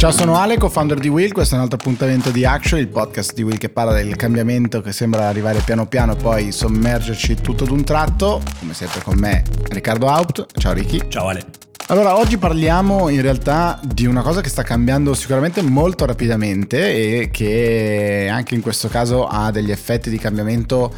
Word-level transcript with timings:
Ciao, 0.00 0.12
sono 0.12 0.36
Ale, 0.36 0.56
co-founder 0.56 0.98
di 0.98 1.10
Will, 1.10 1.30
questo 1.30 1.52
è 1.52 1.58
un 1.58 1.64
altro 1.64 1.78
appuntamento 1.78 2.30
di 2.30 2.42
Action, 2.46 2.80
il 2.80 2.88
podcast 2.88 3.34
di 3.34 3.42
Will 3.42 3.58
che 3.58 3.68
parla 3.68 3.92
del 3.92 4.16
cambiamento 4.16 4.80
che 4.80 4.92
sembra 4.92 5.28
arrivare 5.28 5.60
piano 5.60 5.84
piano 5.84 6.12
e 6.12 6.16
poi 6.16 6.52
sommergerci 6.52 7.34
tutto 7.34 7.66
d'un 7.66 7.84
tratto, 7.84 8.40
come 8.60 8.72
sempre 8.72 9.02
con 9.02 9.18
me 9.18 9.42
Riccardo 9.68 10.08
Haupt. 10.08 10.58
Ciao 10.58 10.72
Ricky. 10.72 11.02
Ciao 11.08 11.28
Ale. 11.28 11.44
Allora, 11.88 12.16
oggi 12.16 12.38
parliamo 12.38 13.10
in 13.10 13.20
realtà 13.20 13.78
di 13.84 14.06
una 14.06 14.22
cosa 14.22 14.40
che 14.40 14.48
sta 14.48 14.62
cambiando 14.62 15.12
sicuramente 15.12 15.60
molto 15.60 16.06
rapidamente 16.06 16.78
e 17.20 17.28
che 17.30 18.26
anche 18.32 18.54
in 18.54 18.62
questo 18.62 18.88
caso 18.88 19.26
ha 19.26 19.50
degli 19.50 19.70
effetti 19.70 20.08
di 20.08 20.16
cambiamento 20.16 20.94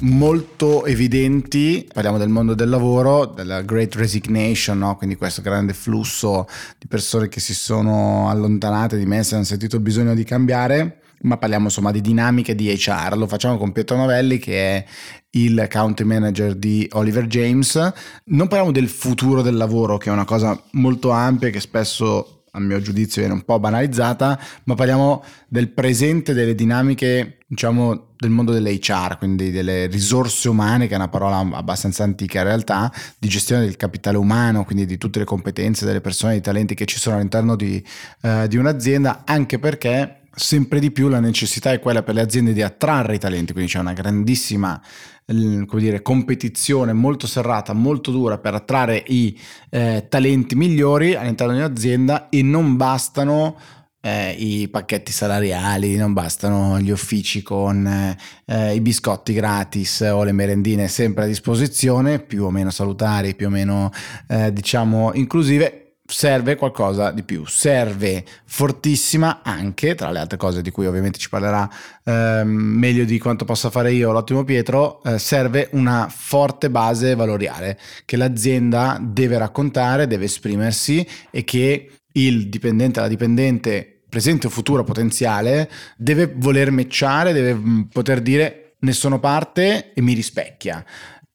molto 0.00 0.84
evidenti, 0.84 1.88
parliamo 1.92 2.18
del 2.18 2.28
mondo 2.28 2.54
del 2.54 2.68
lavoro, 2.68 3.26
della 3.26 3.62
Great 3.62 3.94
Resignation, 3.94 4.78
no? 4.78 4.96
quindi 4.96 5.16
questo 5.16 5.42
grande 5.42 5.72
flusso 5.72 6.46
di 6.78 6.86
persone 6.86 7.28
che 7.28 7.40
si 7.40 7.54
sono 7.54 8.28
allontanate, 8.28 8.98
dimesse, 8.98 9.34
hanno 9.34 9.44
sentito 9.44 9.80
bisogno 9.80 10.14
di 10.14 10.24
cambiare, 10.24 11.00
ma 11.22 11.38
parliamo 11.38 11.64
insomma 11.64 11.92
di 11.92 12.00
dinamiche 12.00 12.54
di 12.54 12.68
HR, 12.68 13.16
lo 13.16 13.26
facciamo 13.26 13.56
con 13.56 13.72
Pietro 13.72 13.96
Novelli 13.96 14.38
che 14.38 14.76
è 14.76 14.84
il 15.30 15.66
country 15.70 16.04
manager 16.04 16.54
di 16.54 16.88
Oliver 16.92 17.26
James, 17.26 17.92
non 18.26 18.48
parliamo 18.48 18.72
del 18.72 18.88
futuro 18.88 19.42
del 19.42 19.56
lavoro 19.56 19.96
che 19.96 20.10
è 20.10 20.12
una 20.12 20.24
cosa 20.24 20.60
molto 20.72 21.10
ampia 21.10 21.50
che 21.50 21.60
spesso 21.60 22.35
a 22.56 22.60
mio 22.60 22.80
giudizio 22.80 23.20
viene 23.20 23.36
un 23.36 23.44
po' 23.44 23.60
banalizzata, 23.60 24.38
ma 24.64 24.74
parliamo 24.74 25.22
del 25.46 25.68
presente, 25.68 26.32
delle 26.32 26.54
dinamiche, 26.54 27.38
diciamo, 27.46 28.14
del 28.16 28.30
mondo 28.30 28.52
dell'HR, 28.52 29.18
quindi 29.18 29.50
delle 29.50 29.86
risorse 29.86 30.48
umane, 30.48 30.86
che 30.86 30.94
è 30.94 30.96
una 30.96 31.08
parola 31.08 31.38
abbastanza 31.56 32.02
antica 32.02 32.38
in 32.38 32.44
realtà, 32.44 32.90
di 33.18 33.28
gestione 33.28 33.62
del 33.64 33.76
capitale 33.76 34.16
umano, 34.16 34.64
quindi 34.64 34.86
di 34.86 34.96
tutte 34.96 35.18
le 35.18 35.26
competenze 35.26 35.84
delle 35.84 36.00
persone, 36.00 36.32
dei 36.32 36.40
talenti 36.40 36.74
che 36.74 36.86
ci 36.86 36.98
sono 36.98 37.16
all'interno 37.16 37.56
di, 37.56 37.84
uh, 38.22 38.46
di 38.46 38.56
un'azienda, 38.56 39.22
anche 39.26 39.58
perché 39.58 40.22
sempre 40.38 40.80
di 40.80 40.90
più 40.90 41.08
la 41.08 41.18
necessità 41.18 41.72
è 41.72 41.80
quella 41.80 42.02
per 42.02 42.14
le 42.14 42.20
aziende 42.20 42.52
di 42.52 42.60
attrarre 42.60 43.14
i 43.14 43.18
talenti, 43.18 43.52
quindi 43.52 43.70
c'è 43.70 43.78
una 43.78 43.94
grandissima 43.94 44.80
dire, 45.24 46.02
competizione 46.02 46.92
molto 46.92 47.26
serrata, 47.26 47.72
molto 47.72 48.10
dura 48.10 48.38
per 48.38 48.54
attrarre 48.54 49.02
i 49.06 49.36
eh, 49.70 50.06
talenti 50.08 50.54
migliori 50.54 51.14
all'interno 51.14 51.54
di 51.54 51.58
un'azienda 51.60 52.28
e 52.28 52.42
non 52.42 52.76
bastano 52.76 53.56
eh, 54.02 54.32
i 54.38 54.68
pacchetti 54.68 55.10
salariali, 55.10 55.96
non 55.96 56.12
bastano 56.12 56.78
gli 56.78 56.90
uffici 56.90 57.42
con 57.42 57.86
eh, 57.86 58.74
i 58.74 58.80
biscotti 58.80 59.32
gratis 59.32 60.00
o 60.00 60.22
le 60.22 60.32
merendine 60.32 60.86
sempre 60.86 61.24
a 61.24 61.26
disposizione, 61.26 62.20
più 62.20 62.44
o 62.44 62.50
meno 62.50 62.70
salutari, 62.70 63.34
più 63.34 63.46
o 63.46 63.50
meno 63.50 63.90
eh, 64.28 64.52
diciamo 64.52 65.12
inclusive 65.14 65.85
serve 66.06 66.56
qualcosa 66.56 67.10
di 67.10 67.22
più, 67.22 67.44
serve 67.46 68.24
fortissima 68.44 69.40
anche, 69.42 69.94
tra 69.94 70.10
le 70.10 70.18
altre 70.18 70.36
cose 70.36 70.62
di 70.62 70.70
cui 70.70 70.86
ovviamente 70.86 71.18
ci 71.18 71.28
parlerà 71.28 71.68
eh, 72.04 72.42
meglio 72.44 73.04
di 73.04 73.18
quanto 73.18 73.44
possa 73.44 73.70
fare 73.70 73.92
io 73.92 74.12
l'ottimo 74.12 74.44
Pietro, 74.44 75.02
eh, 75.02 75.18
serve 75.18 75.68
una 75.72 76.08
forte 76.08 76.70
base 76.70 77.14
valoriale 77.14 77.78
che 78.04 78.16
l'azienda 78.16 78.98
deve 79.00 79.38
raccontare, 79.38 80.06
deve 80.06 80.24
esprimersi 80.24 81.06
e 81.30 81.44
che 81.44 81.90
il 82.12 82.48
dipendente, 82.48 83.00
la 83.00 83.08
dipendente 83.08 84.02
presente 84.08 84.46
o 84.46 84.50
futuro 84.50 84.84
potenziale 84.84 85.70
deve 85.96 86.32
voler 86.34 86.70
matchare, 86.70 87.32
deve 87.32 87.54
mm, 87.54 87.82
poter 87.92 88.20
dire 88.20 88.74
ne 88.78 88.92
sono 88.92 89.18
parte 89.18 89.92
e 89.94 90.00
mi 90.00 90.12
rispecchia 90.12 90.84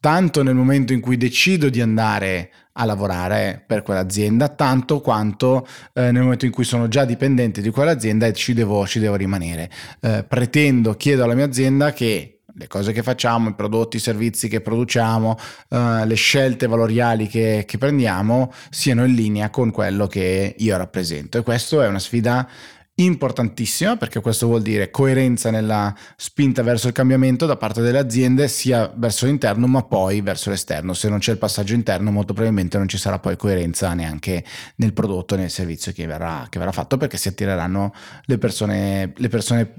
tanto 0.02 0.42
nel 0.42 0.56
momento 0.56 0.94
in 0.94 1.00
cui 1.00 1.16
decido 1.16 1.70
di 1.70 1.80
andare 1.80 2.50
a 2.74 2.86
lavorare 2.86 3.64
per 3.66 3.82
quell'azienda, 3.82 4.48
tanto 4.50 5.02
quanto 5.02 5.68
eh, 5.94 6.12
nel 6.12 6.22
momento 6.22 6.46
in 6.46 6.52
cui 6.52 6.64
sono 6.64 6.88
già 6.88 7.06
dipendente 7.06 7.62
di 7.62 7.70
quell'azienda 7.70 8.28
e 8.28 8.34
ci 8.34 8.54
devo, 8.54 8.86
ci 8.88 9.00
devo 9.00 9.16
rimanere. 9.16 9.70
Eh, 10.00 10.24
pretendo, 10.28 10.96
chiedo 10.96 11.24
alla 11.24 11.36
mia 11.36 11.46
azienda 11.46 11.92
che 11.94 12.42
le 12.54 12.68
cose 12.68 12.92
che 12.92 13.04
facciamo, 13.04 13.50
i 13.50 13.54
prodotti, 13.54 13.98
i 13.98 14.00
servizi 14.00 14.48
che 14.48 14.62
produciamo, 14.62 15.38
eh, 15.70 16.06
le 16.06 16.16
scelte 16.16 16.68
valoriali 16.68 17.28
che, 17.28 17.64
che 17.66 17.78
prendiamo 17.78 18.52
siano 18.70 19.06
in 19.06 19.14
linea 19.14 19.50
con 19.50 19.72
quello 19.72 20.08
che 20.08 20.56
io 20.58 20.78
rappresento. 20.78 21.38
E 21.38 21.44
questo 21.44 21.82
è 21.82 21.88
una 21.88 22.00
sfida 22.00 22.48
importantissima 23.04 23.98
perché 23.98 24.20
questo 24.22 24.48
vuol 24.48 24.62
dire 24.62 24.90
coerenza 24.90 25.52
nella 25.52 25.94
spinta 26.16 26.64
verso 26.64 26.88
il 26.88 26.94
cambiamento 26.94 27.46
da 27.46 27.58
parte 27.58 27.82
delle 27.82 28.00
aziende 28.00 28.48
sia 28.48 28.92
verso 28.96 29.26
l'interno 29.26 29.68
ma 29.68 29.84
poi 29.84 30.22
verso 30.22 30.50
l'esterno. 30.50 30.94
Se 30.94 31.10
non 31.10 31.20
c'è 31.20 31.32
il 31.32 31.38
passaggio 31.38 31.74
interno 31.74 32.12
molto 32.12 32.34
probabilmente 32.34 32.78
non 32.78 32.88
ci 32.88 32.98
sarà 32.98 33.20
poi 33.20 33.38
coerenza 33.38 33.94
neanche 33.94 34.44
nel 34.76 34.94
prodotto 34.94 35.36
nel 35.36 35.50
servizio 35.50 35.92
che 35.92 36.06
verrà, 36.06 36.48
che 36.50 36.60
verrà 36.60 36.72
fatto 36.72 36.98
perché 36.98 37.18
si 37.18 37.28
attireranno 37.28 37.94
le 38.26 38.38
persone, 38.38 39.14
le 39.16 39.28
persone 39.28 39.74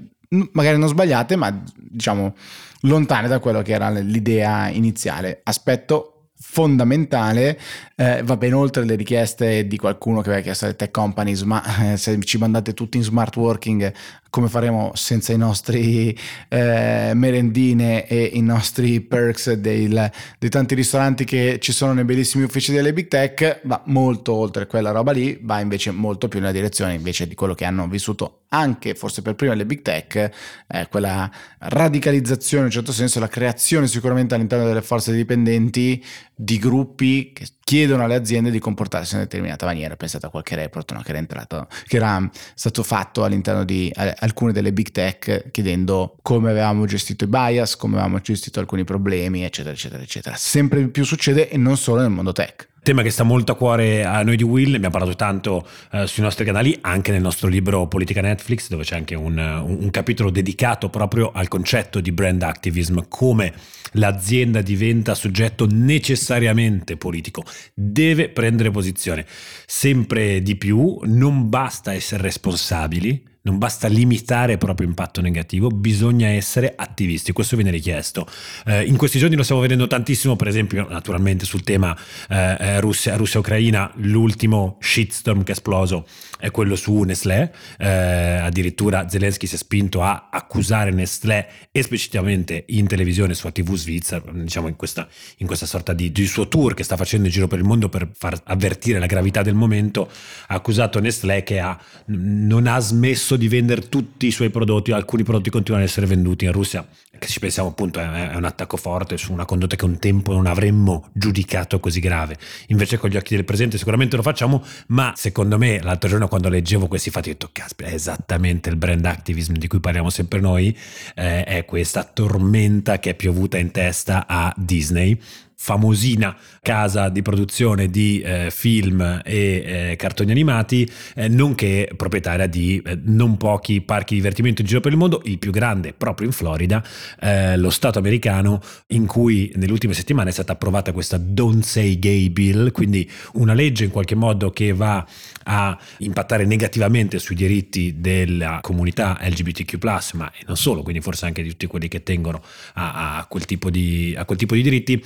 magari 0.53 0.77
non 0.77 0.87
sbagliate 0.87 1.35
ma 1.35 1.63
diciamo 1.75 2.35
lontane 2.81 3.27
da 3.27 3.39
quello 3.39 3.61
che 3.61 3.73
era 3.73 3.89
l'idea 3.89 4.69
iniziale. 4.69 5.41
Aspetto 5.43 6.12
fondamentale, 6.45 7.57
eh, 7.95 8.21
va 8.23 8.35
ben 8.35 8.53
oltre 8.53 8.83
le 8.83 8.95
richieste 8.95 9.65
di 9.65 9.77
qualcuno 9.77 10.21
che 10.21 10.27
aveva 10.27 10.43
chiesto 10.43 10.65
alle 10.65 10.75
tech 10.75 10.91
companies, 10.91 11.41
ma 11.43 11.93
eh, 11.93 11.97
se 11.97 12.19
ci 12.19 12.37
mandate 12.37 12.73
tutti 12.73 12.97
in 12.97 13.03
smart 13.03 13.35
working 13.37 13.91
come 14.29 14.49
faremo 14.49 14.91
senza 14.93 15.31
i 15.31 15.37
nostri 15.37 16.15
eh, 16.49 17.11
merendine 17.15 18.05
e 18.07 18.31
i 18.33 18.41
nostri 18.41 18.99
perks 18.99 19.53
del, 19.53 20.11
dei 20.37 20.49
tanti 20.49 20.75
ristoranti 20.75 21.23
che 21.23 21.59
ci 21.59 21.71
sono 21.71 21.93
nei 21.93 22.03
bellissimi 22.03 22.43
uffici 22.43 22.71
delle 22.71 22.93
big 22.93 23.07
tech, 23.07 23.61
va 23.63 23.81
molto 23.85 24.33
oltre 24.33 24.67
quella 24.67 24.91
roba 24.91 25.11
lì, 25.11 25.39
va 25.41 25.59
invece 25.59 25.91
molto 25.91 26.27
più 26.27 26.39
nella 26.39 26.51
direzione 26.51 26.93
invece 26.93 27.27
di 27.27 27.35
quello 27.35 27.53
che 27.53 27.65
hanno 27.65 27.87
vissuto 27.87 28.42
anche 28.53 28.93
forse 28.93 29.21
per 29.21 29.33
prima 29.35 29.53
le 29.55 29.65
big 29.65 29.81
tech, 29.81 30.29
eh, 30.67 30.87
quella 30.89 31.29
radicalizzazione 31.59 32.63
in 32.63 32.69
un 32.69 32.73
certo 32.73 32.91
senso, 32.91 33.19
la 33.19 33.27
creazione 33.27 33.87
sicuramente 33.87 34.35
all'interno 34.35 34.65
delle 34.65 34.83
forze 34.83 35.11
dipendenti 35.11 36.03
di 36.35 36.57
gruppi 36.59 37.31
che 37.33 37.47
chiedono 37.63 38.03
alle 38.03 38.15
aziende 38.15 38.51
di 38.51 38.59
comportarsi 38.59 39.13
in 39.13 39.19
una 39.19 39.27
determinata 39.27 39.65
maniera. 39.65 39.95
Pensate 39.95 40.27
a 40.27 40.29
qualche 40.29 40.55
report 40.55 40.91
no, 40.93 41.01
che, 41.01 41.09
era 41.09 41.17
entrato, 41.17 41.67
che 41.87 41.95
era 41.95 42.29
stato 42.53 42.83
fatto 42.83 43.23
all'interno 43.23 43.63
di 43.63 43.91
alcune 43.95 44.51
delle 44.51 44.71
big 44.71 44.91
tech 44.91 45.49
chiedendo 45.49 46.17
come 46.21 46.51
avevamo 46.51 46.85
gestito 46.85 47.23
i 47.23 47.27
bias, 47.27 47.75
come 47.75 47.95
avevamo 47.95 48.19
gestito 48.19 48.59
alcuni 48.59 48.83
problemi, 48.83 49.43
eccetera, 49.43 49.73
eccetera, 49.73 50.03
eccetera. 50.03 50.35
Sempre 50.35 50.87
più 50.89 51.03
succede 51.03 51.49
e 51.49 51.57
non 51.57 51.75
solo 51.75 52.01
nel 52.01 52.11
mondo 52.11 52.31
tech 52.31 52.71
tema 52.83 53.01
che 53.01 53.09
sta 53.09 53.23
molto 53.23 53.53
a 53.53 53.55
cuore 53.55 54.03
a 54.03 54.21
noi 54.23 54.35
di 54.35 54.43
Will, 54.43 54.71
ne 54.71 54.75
abbiamo 54.75 54.97
parlato 54.97 55.15
tanto 55.15 55.65
eh, 55.91 56.05
sui 56.05 56.21
nostri 56.21 56.45
canali, 56.45 56.77
anche 56.81 57.11
nel 57.11 57.21
nostro 57.21 57.47
libro 57.47 57.87
Politica 57.87 58.21
Netflix, 58.21 58.67
dove 58.67 58.83
c'è 58.83 58.97
anche 58.97 59.15
un, 59.15 59.37
un, 59.37 59.77
un, 59.79 59.89
capitolo 59.89 60.29
dedicato 60.29 60.89
proprio 60.89 61.31
al 61.33 61.47
concetto 61.47 62.01
di 62.01 62.11
brand 62.11 62.43
activism, 62.43 62.99
come 63.07 63.53
l'azienda 63.93 64.61
diventa 64.61 65.15
soggetto 65.15 65.65
necessariamente 65.69 66.97
politico, 66.97 67.43
deve 67.73 68.29
prendere 68.29 68.69
posizione. 68.69 69.25
Sempre 69.65 70.41
di 70.41 70.57
più, 70.57 70.99
non 71.03 71.49
basta 71.49 71.93
essere 71.93 72.23
responsabili, 72.23 73.31
non 73.45 73.57
basta 73.57 73.89
limitare 73.89 74.53
il 74.53 74.57
proprio 74.57 74.87
impatto 74.87 75.19
negativo, 75.19 75.67
bisogna 75.67 76.27
essere 76.29 76.73
attivisti, 76.77 77.33
questo 77.33 77.57
viene 77.57 77.71
richiesto. 77.71 78.25
Eh, 78.65 78.85
in 78.85 78.95
questi 78.95 79.19
giorni 79.19 79.35
lo 79.35 79.43
stiamo 79.43 79.59
vedendo 79.59 79.85
tantissimo, 79.85 80.37
per 80.37 80.47
esempio, 80.47 80.87
naturalmente 80.89 81.43
sul 81.45 81.61
tema 81.61 81.97
eh, 82.29 82.55
eh 82.57 82.79
Russia, 82.79 83.17
Russia-Ucraina, 83.17 83.91
l'ultimo 83.95 84.77
shitstorm 84.79 85.43
che 85.43 85.51
è 85.51 85.55
esploso 85.55 86.05
è 86.43 86.51
quello 86.51 86.75
su 86.75 87.03
Nestlé, 87.03 87.53
eh, 87.77 87.87
addirittura 87.87 89.07
Zelensky 89.07 89.47
si 89.47 89.55
è 89.55 89.57
spinto 89.57 90.03
a 90.03 90.27
accusare 90.29 90.91
Nestlé 90.91 91.47
esplicitamente 91.71 92.65
in 92.67 92.85
televisione 92.85 93.33
sulla 93.33 93.53
TV 93.53 93.75
svizzera, 93.75 94.21
diciamo 94.29 94.67
in 94.67 94.75
questa, 94.75 95.07
in 95.37 95.47
questa 95.47 95.65
sorta 95.65 95.93
di, 95.93 96.11
di, 96.11 96.25
suo 96.25 96.49
tour 96.49 96.73
che 96.73 96.83
sta 96.83 96.97
facendo 96.97 97.27
in 97.27 97.31
giro 97.31 97.47
per 97.47 97.59
il 97.59 97.63
mondo 97.63 97.87
per 97.87 98.09
far 98.13 98.37
avvertire 98.43 98.99
la 98.99 99.05
gravità 99.05 99.41
del 99.41 99.53
momento, 99.53 100.09
ha 100.47 100.55
accusato 100.55 100.99
Nestlé 100.99 101.43
che 101.43 101.61
ha, 101.61 101.79
non 102.07 102.67
ha 102.67 102.77
smesso 102.79 103.37
di 103.37 103.47
vendere 103.47 103.87
tutti 103.87 104.27
i 104.27 104.31
suoi 104.31 104.49
prodotti, 104.49 104.91
alcuni 104.91 105.23
prodotti 105.23 105.49
continuano 105.49 105.85
ad 105.85 105.89
essere 105.89 106.07
venduti 106.07 106.43
in 106.43 106.51
Russia, 106.51 106.85
che 107.23 107.29
ci 107.29 107.39
pensiamo 107.39 107.69
appunto 107.69 107.99
è, 107.99 108.35
un 108.35 108.43
attacco 108.43 108.75
forte 108.75 109.17
su 109.17 109.31
una 109.31 109.45
condotta 109.45 109.75
che 109.75 109.85
un 109.85 109.97
tempo 109.97 110.33
non 110.33 110.45
avremmo 110.45 111.09
giudicato 111.13 111.79
così 111.79 111.99
grave. 111.99 112.37
Invece 112.67 112.97
con 112.97 113.09
gli 113.09 113.15
occhi 113.15 113.35
del 113.35 113.45
presente 113.45 113.77
sicuramente 113.77 114.15
lo 114.15 114.21
facciamo, 114.21 114.63
ma 114.87 115.13
secondo 115.15 115.57
me 115.57 115.81
l'altro 115.81 116.09
giorno 116.09 116.27
quando 116.27 116.49
leggevo 116.49 116.87
questi 116.87 117.09
fatti 117.09 117.29
ho 117.29 117.31
detto, 117.31 117.49
caspita, 117.51 117.89
è 117.89 117.93
esattamente 117.93 118.69
il 118.69 118.75
brand 118.75 119.05
activism 119.05 119.53
di 119.53 119.67
cui 119.67 119.79
parliamo 119.79 120.09
sempre 120.09 120.39
noi, 120.39 120.77
eh, 121.15 121.43
è 121.45 121.65
questa 121.65 122.03
tormenta 122.03 122.99
che 122.99 123.11
è 123.11 123.15
piovuta 123.15 123.57
in 123.57 123.71
testa 123.71 124.25
a 124.27 124.53
Disney 124.57 125.17
famosina 125.55 126.35
casa 126.61 127.09
di 127.09 127.21
produzione 127.21 127.87
di 127.87 128.21
eh, 128.21 128.49
film 128.51 129.21
e 129.23 129.91
eh, 129.91 129.95
cartoni 129.95 130.31
animati, 130.31 130.89
eh, 131.15 131.27
nonché 131.27 131.89
proprietaria 131.95 132.47
di 132.47 132.81
eh, 132.85 132.99
non 133.03 133.37
pochi 133.37 133.81
parchi 133.81 134.13
di 134.13 134.19
divertimento 134.19 134.61
in 134.61 134.67
giro 134.67 134.79
per 134.81 134.91
il 134.91 134.97
mondo, 134.97 135.21
il 135.25 135.39
più 135.39 135.51
grande 135.51 135.93
proprio 135.93 136.27
in 136.27 136.33
Florida, 136.33 136.83
eh, 137.19 137.57
lo 137.57 137.69
Stato 137.69 137.99
americano 137.99 138.61
in 138.87 139.05
cui 139.05 139.51
nelle 139.55 139.71
ultime 139.71 139.93
settimane 139.93 140.29
è 140.29 140.33
stata 140.33 140.53
approvata 140.53 140.91
questa 140.91 141.17
Don't 141.17 141.63
Say 141.63 141.99
Gay 141.99 142.29
Bill, 142.29 142.71
quindi 142.71 143.09
una 143.33 143.53
legge 143.53 143.85
in 143.85 143.91
qualche 143.91 144.15
modo 144.15 144.51
che 144.51 144.73
va 144.73 145.05
a 145.45 145.77
impattare 145.99 146.45
negativamente 146.45 147.19
sui 147.19 147.35
diritti 147.35 147.99
della 147.99 148.59
comunità 148.61 149.19
LGBTQ, 149.21 149.77
ma 150.13 150.31
non 150.45 150.57
solo, 150.57 150.83
quindi 150.83 151.01
forse 151.01 151.25
anche 151.25 151.43
di 151.43 151.49
tutti 151.49 151.67
quelli 151.67 151.87
che 151.87 152.03
tengono 152.03 152.41
a, 152.73 153.17
a, 153.17 153.25
quel, 153.25 153.45
tipo 153.45 153.69
di, 153.69 154.13
a 154.17 154.25
quel 154.25 154.37
tipo 154.37 154.55
di 154.55 154.61
diritti. 154.61 155.03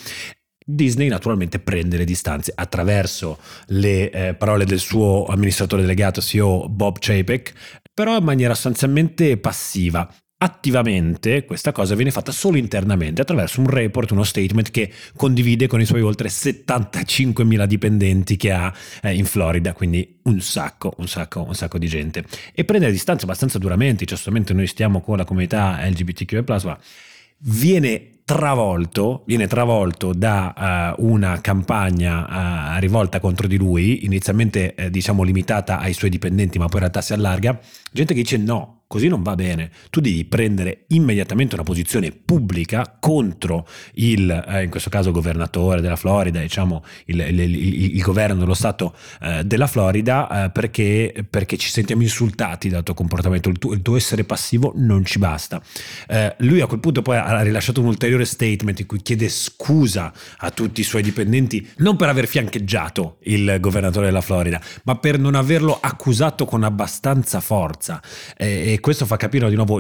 Disney 0.70 1.08
naturalmente 1.08 1.60
prende 1.60 1.96
le 1.96 2.04
distanze 2.04 2.52
attraverso 2.54 3.40
le 3.68 4.10
eh, 4.10 4.34
parole 4.34 4.66
del 4.66 4.80
suo 4.80 5.26
amministratore 5.26 5.82
delegato 5.82 6.20
CEO 6.20 6.68
Bob 6.68 6.98
Chapek, 7.00 7.54
però 7.94 8.18
in 8.18 8.26
maniera 8.26 8.54
sostanzialmente 8.54 9.38
passiva. 9.38 10.14
Attivamente 10.40 11.46
questa 11.46 11.72
cosa 11.72 11.96
viene 11.96 12.12
fatta 12.12 12.34
solo 12.34 12.58
internamente 12.58 13.22
attraverso 13.22 13.62
un 13.62 13.70
report, 13.70 14.12
uno 14.12 14.24
statement 14.24 14.70
che 14.70 14.92
condivide 15.16 15.68
con 15.68 15.80
i 15.80 15.86
suoi 15.86 16.02
oltre 16.02 16.28
75.000 16.28 17.64
dipendenti 17.64 18.36
che 18.36 18.52
ha 18.52 18.72
eh, 19.04 19.16
in 19.16 19.24
Florida, 19.24 19.72
quindi 19.72 20.20
un 20.24 20.42
sacco, 20.42 20.94
un 20.98 21.08
sacco, 21.08 21.44
un 21.44 21.56
sacco 21.56 21.78
di 21.78 21.88
gente. 21.88 22.26
E 22.54 22.66
prende 22.66 22.88
le 22.88 22.92
distanze 22.92 23.24
abbastanza 23.24 23.58
duramente, 23.58 24.06
cioè 24.06 24.18
solamente 24.18 24.54
noi 24.54 24.68
stiamo 24.68 25.00
con 25.00 25.16
la 25.16 25.24
comunità 25.24 25.80
LGBTQ+, 25.88 26.44
ma 26.66 26.78
viene 27.38 28.17
travolto, 28.28 29.24
viene 29.26 29.48
travolto 29.48 30.12
da 30.12 30.96
uh, 30.98 31.06
una 31.08 31.40
campagna 31.40 32.76
uh, 32.76 32.80
rivolta 32.80 33.22
contro 33.22 33.48
di 33.48 33.56
lui, 33.56 34.04
inizialmente 34.04 34.76
uh, 34.78 34.90
diciamo 34.90 35.24
limitata 35.24 35.80
ai 35.80 35.94
suoi 35.94 36.10
dipendenti, 36.10 36.58
ma 36.58 36.66
poi 36.66 36.74
in 36.74 36.80
realtà 36.82 37.00
si 37.00 37.14
allarga, 37.14 37.58
gente 37.90 38.14
che 38.14 38.24
dice 38.24 38.36
no, 38.36 38.77
Così 38.88 39.10
non 39.10 39.22
va 39.22 39.36
bene. 39.36 39.70
Tu 39.90 40.00
devi 40.00 40.24
prendere 40.24 40.86
immediatamente 40.88 41.56
una 41.56 41.66
posizione 41.66 42.12
pubblica 42.12 42.96
contro 42.98 43.68
il, 43.96 44.30
eh, 44.48 44.64
in 44.64 44.70
questo 44.70 44.90
caso, 44.90 45.12
governatore 45.12 45.82
della 45.82 45.98
Florida, 45.98 46.40
diciamo 46.40 46.86
il, 47.08 47.20
il, 47.20 47.40
il, 47.40 47.96
il 47.96 48.02
governo 48.02 48.40
dello 48.40 48.54
Stato 48.54 48.96
eh, 49.22 49.44
della 49.44 49.68
Florida, 49.68 50.46
eh, 50.46 50.52
perché, 50.52 51.26
perché, 51.30 51.58
ci 51.58 51.70
sentiamo 51.70 52.02
insultati 52.02 52.70
dal 52.70 52.84
tuo 52.84 52.94
comportamento. 52.94 53.50
Il 53.50 53.60
tuo, 53.60 53.78
tuo 53.82 53.98
essere 53.98 54.24
passivo 54.24 54.72
non 54.78 55.04
ci 55.04 55.20
basta. 55.20 55.62
Eh, 56.08 56.36
lui 56.40 56.62
a 56.62 56.66
quel 56.68 56.80
punto 56.80 57.02
poi 57.02 57.18
ha 57.18 57.42
rilasciato 57.42 57.82
un 57.82 57.88
ulteriore 57.88 58.24
statement 58.24 58.80
in 58.80 58.86
cui 58.86 59.02
chiede 59.02 59.28
scusa 59.28 60.14
a 60.38 60.50
tutti 60.52 60.80
i 60.80 60.86
suoi 60.86 61.02
dipendenti, 61.02 61.68
non 61.78 61.98
per 61.98 62.08
aver 62.08 62.26
fiancheggiato 62.26 63.18
il 63.24 63.58
governatore 63.60 64.06
della 64.06 64.22
Florida, 64.22 64.62
ma 64.84 64.96
per 64.96 65.20
non 65.20 65.36
averlo 65.36 65.78
accusato 65.78 66.46
con 66.46 66.64
abbastanza 66.64 67.42
forza. 67.42 68.02
Eh, 68.38 68.76
questo 68.80 69.06
fa 69.06 69.18
capire 69.18 69.50
di 69.50 69.56
nuovo 69.56 69.80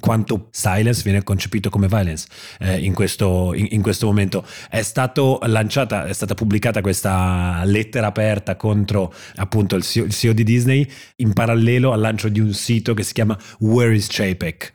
quanto 0.00 0.48
silence 0.50 1.02
viene 1.02 1.22
concepito 1.22 1.70
come 1.70 1.88
violence 1.88 2.26
eh, 2.60 2.78
in, 2.78 2.94
questo, 2.94 3.52
in, 3.54 3.68
in, 3.70 3.82
questo, 3.82 4.06
momento. 4.06 4.44
È, 4.68 4.82
stato 4.82 5.38
lanciata, 5.42 6.06
è 6.06 6.12
stata 6.12 6.34
pubblicata 6.34 6.80
questa 6.80 7.62
lettera 7.64 8.08
aperta 8.08 8.56
contro 8.56 9.12
appunto 9.36 9.76
il 9.76 9.82
CEO, 9.82 10.04
il 10.04 10.12
CEO 10.12 10.32
di 10.32 10.44
Disney 10.44 10.88
in 11.16 11.32
parallelo 11.32 11.92
al 11.92 12.00
lancio 12.00 12.28
di 12.28 12.40
un 12.40 12.52
sito 12.52 12.94
che 12.94 13.02
si 13.02 13.12
chiama 13.12 13.38
Where 13.58 13.94
is 13.94 14.06
Chapek? 14.08 14.72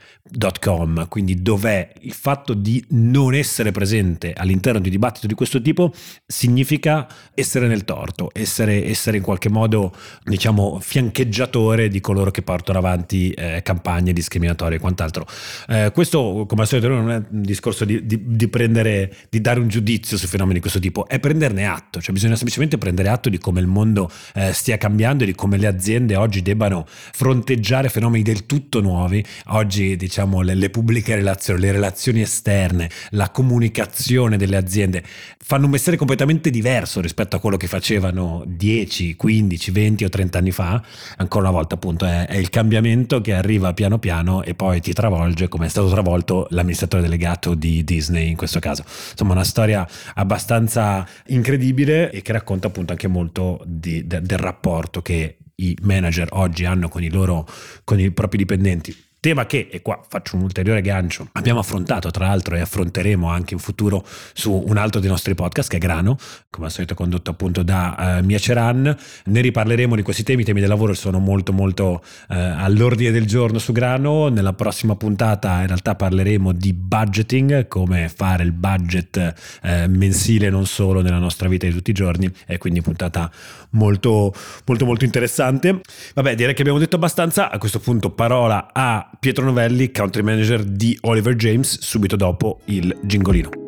Com, 0.60 1.08
quindi 1.08 1.42
dov'è 1.42 1.92
il 2.02 2.14
fatto 2.14 2.54
di 2.54 2.84
non 2.90 3.34
essere 3.34 3.72
presente 3.72 4.34
all'interno 4.34 4.80
di 4.80 4.86
un 4.86 4.94
dibattito 4.94 5.26
di 5.26 5.34
questo 5.34 5.60
tipo 5.60 5.92
significa 6.26 7.08
essere 7.34 7.66
nel 7.66 7.84
torto, 7.84 8.30
essere, 8.34 8.86
essere 8.86 9.18
in 9.18 9.24
qualche 9.24 9.50
modo 9.50 9.92
diciamo 10.24 10.80
fiancheggiatore 10.80 11.88
di 11.88 12.00
coloro 12.00 12.30
che 12.30 12.44
portano 12.44 12.78
avanti 12.78 13.32
eh, 13.32 13.59
campagne 13.62 14.14
discriminatorie 14.14 14.78
e 14.78 14.80
quant'altro. 14.80 15.26
Eh, 15.68 15.92
questo 15.94 16.46
come 16.48 16.62
al 16.62 16.68
solito 16.68 16.88
non 16.88 17.12
è 17.12 17.16
un 17.16 17.42
discorso 17.42 17.86
di, 17.86 18.06
di, 18.06 18.20
di, 18.26 18.48
prendere, 18.48 19.14
di 19.30 19.42
dare 19.42 19.60
un 19.60 19.68
giudizio 19.68 20.18
su 20.18 20.28
fenomeni 20.28 20.56
di 20.56 20.60
questo 20.62 20.80
tipo, 20.80 21.08
è 21.08 21.20
prenderne 21.20 21.66
atto, 21.66 22.02
cioè 22.02 22.14
bisogna 22.14 22.36
semplicemente 22.36 22.78
prendere 22.78 23.10
atto 23.10 23.30
di 23.30 23.38
come 23.38 23.60
il 23.60 23.68
mondo 23.68 24.10
eh, 24.34 24.54
stia 24.54 24.78
cambiando 24.78 25.24
e 25.24 25.28
di 25.28 25.36
come 25.36 25.58
le 25.58 25.68
aziende 25.68 26.16
oggi 26.16 26.42
debbano 26.42 26.86
fronteggiare 26.88 27.90
fenomeni 27.90 28.24
del 28.24 28.46
tutto 28.46 28.82
nuovi. 28.82 29.24
Oggi 29.48 29.96
diciamo 29.96 30.42
le, 30.42 30.56
le, 30.56 30.70
pubbliche 30.70 31.16
relazioni, 31.16 31.62
le 31.62 31.72
relazioni 31.72 32.22
esterne, 32.22 32.90
la 33.12 33.30
comunicazione 33.30 34.38
delle 34.38 34.58
aziende 34.58 35.04
fanno 35.50 35.66
un 35.66 35.72
mestiere 35.72 35.98
completamente 35.98 36.50
diverso 36.50 37.02
rispetto 37.02 37.36
a 37.36 37.40
quello 37.40 37.58
che 37.58 37.68
facevano 37.68 38.44
10, 38.46 39.16
15, 39.16 39.72
20 39.72 40.04
o 40.04 40.10
30 40.10 40.38
anni 40.38 40.52
fa. 40.52 40.82
Ancora 41.18 41.48
una 41.50 41.58
volta, 41.58 41.76
appunto, 41.76 42.06
è, 42.06 42.28
è 42.28 42.38
il 42.38 42.50
cambiamento 42.50 43.22
che 43.22 43.34
arriva 43.34 43.49
piano 43.74 43.98
piano 43.98 44.44
e 44.44 44.54
poi 44.54 44.80
ti 44.82 44.94
travolge, 44.94 45.48
come 45.48 45.66
è 45.66 45.70
stato 45.70 45.90
travolto 45.90 46.48
l'amministratore 46.52 47.02
delegato 47.02 47.56
di 47.56 47.84
Disney 47.84 48.30
in 48.30 48.36
questo 48.36 48.60
caso. 48.60 48.84
Insomma, 49.12 49.34
una 49.34 49.44
storia 49.44 49.88
abbastanza 50.16 51.08
incredibile 51.28 52.12
e 52.12 52.22
che 52.22 52.32
racconta 52.32 52.68
appunto 52.68 52.92
anche 52.92 53.08
molto 53.08 53.62
di, 53.66 54.06
de, 54.06 54.22
del 54.22 54.38
rapporto 54.38 55.02
che 55.02 55.38
i 55.56 55.76
manager 55.82 56.28
oggi 56.32 56.66
hanno 56.66 56.88
con 56.88 57.04
i 57.04 57.10
loro 57.10 57.48
con 57.84 58.00
i 58.00 58.12
propri 58.12 58.38
dipendenti 58.38 58.96
Tema 59.22 59.46
che, 59.46 59.68
e 59.70 59.82
qua 59.82 60.02
faccio 60.08 60.38
un 60.38 60.44
ulteriore 60.44 60.80
gancio, 60.80 61.28
abbiamo 61.34 61.60
affrontato 61.60 62.10
tra 62.10 62.28
l'altro 62.28 62.56
e 62.56 62.62
affronteremo 62.62 63.28
anche 63.28 63.54
in 63.54 63.60
futuro 63.60 64.06
su 64.32 64.54
un 64.54 64.78
altro 64.78 65.02
dei 65.02 65.10
nostri 65.10 65.36
podcast 65.36 65.70
che 65.70 65.76
è 65.76 65.80
Grano, 65.80 66.18
come 66.50 66.68
al 66.68 66.72
solito 66.72 66.96
condotto 66.96 67.30
appunto 67.30 67.62
da 67.62 68.20
uh, 68.22 68.26
Mia 68.26 68.40
Ceran. 68.40 68.98
Ne 69.26 69.42
riparleremo 69.42 69.98
di 69.98 70.04
questi 70.04 70.24
temi, 70.24 70.44
i 70.44 70.46
temi 70.46 70.62
del 70.62 70.70
lavoro 70.70 70.94
sono 70.94 71.20
molto 71.20 71.52
molto 71.52 72.02
uh, 72.02 72.02
all'ordine 72.28 73.12
del 73.12 73.26
giorno 73.26 73.60
su 73.60 73.74
Grano. 73.74 74.30
Nella 74.30 74.54
prossima 74.54 74.96
puntata 74.96 75.60
in 75.60 75.68
realtà 75.68 75.96
parleremo 75.96 76.54
di 76.54 76.72
budgeting, 76.72 77.68
come 77.68 78.08
fare 78.08 78.44
il 78.44 78.54
budget 78.54 79.34
uh, 79.64 79.90
mensile 79.90 80.50
non 80.50 80.66
solo 80.66 81.02
nella 81.02 81.20
nostra 81.20 81.50
vita 81.50 81.66
di 81.66 81.74
tutti 81.74 81.90
i 81.90 81.94
giorni, 81.94 82.32
e 82.48 82.58
quindi 82.58 82.82
puntata 82.82 83.30
molto 83.72 84.34
molto 84.64 84.86
molto 84.86 85.04
interessante. 85.04 85.82
Vabbè, 86.16 86.36
direi 86.36 86.54
che 86.54 86.62
abbiamo 86.62 86.80
detto 86.80 86.96
abbastanza, 86.96 87.52
a 87.52 87.58
questo 87.58 87.80
punto 87.80 88.12
parola 88.12 88.70
a 88.72 89.08
Pietro 89.20 89.46
Novelli, 89.46 89.92
country 89.92 90.22
manager 90.22 90.64
di 90.64 90.98
Oliver 91.02 91.36
James, 91.36 91.80
subito 91.80 92.16
dopo 92.16 92.60
il 92.66 92.96
gingolino. 93.04 93.59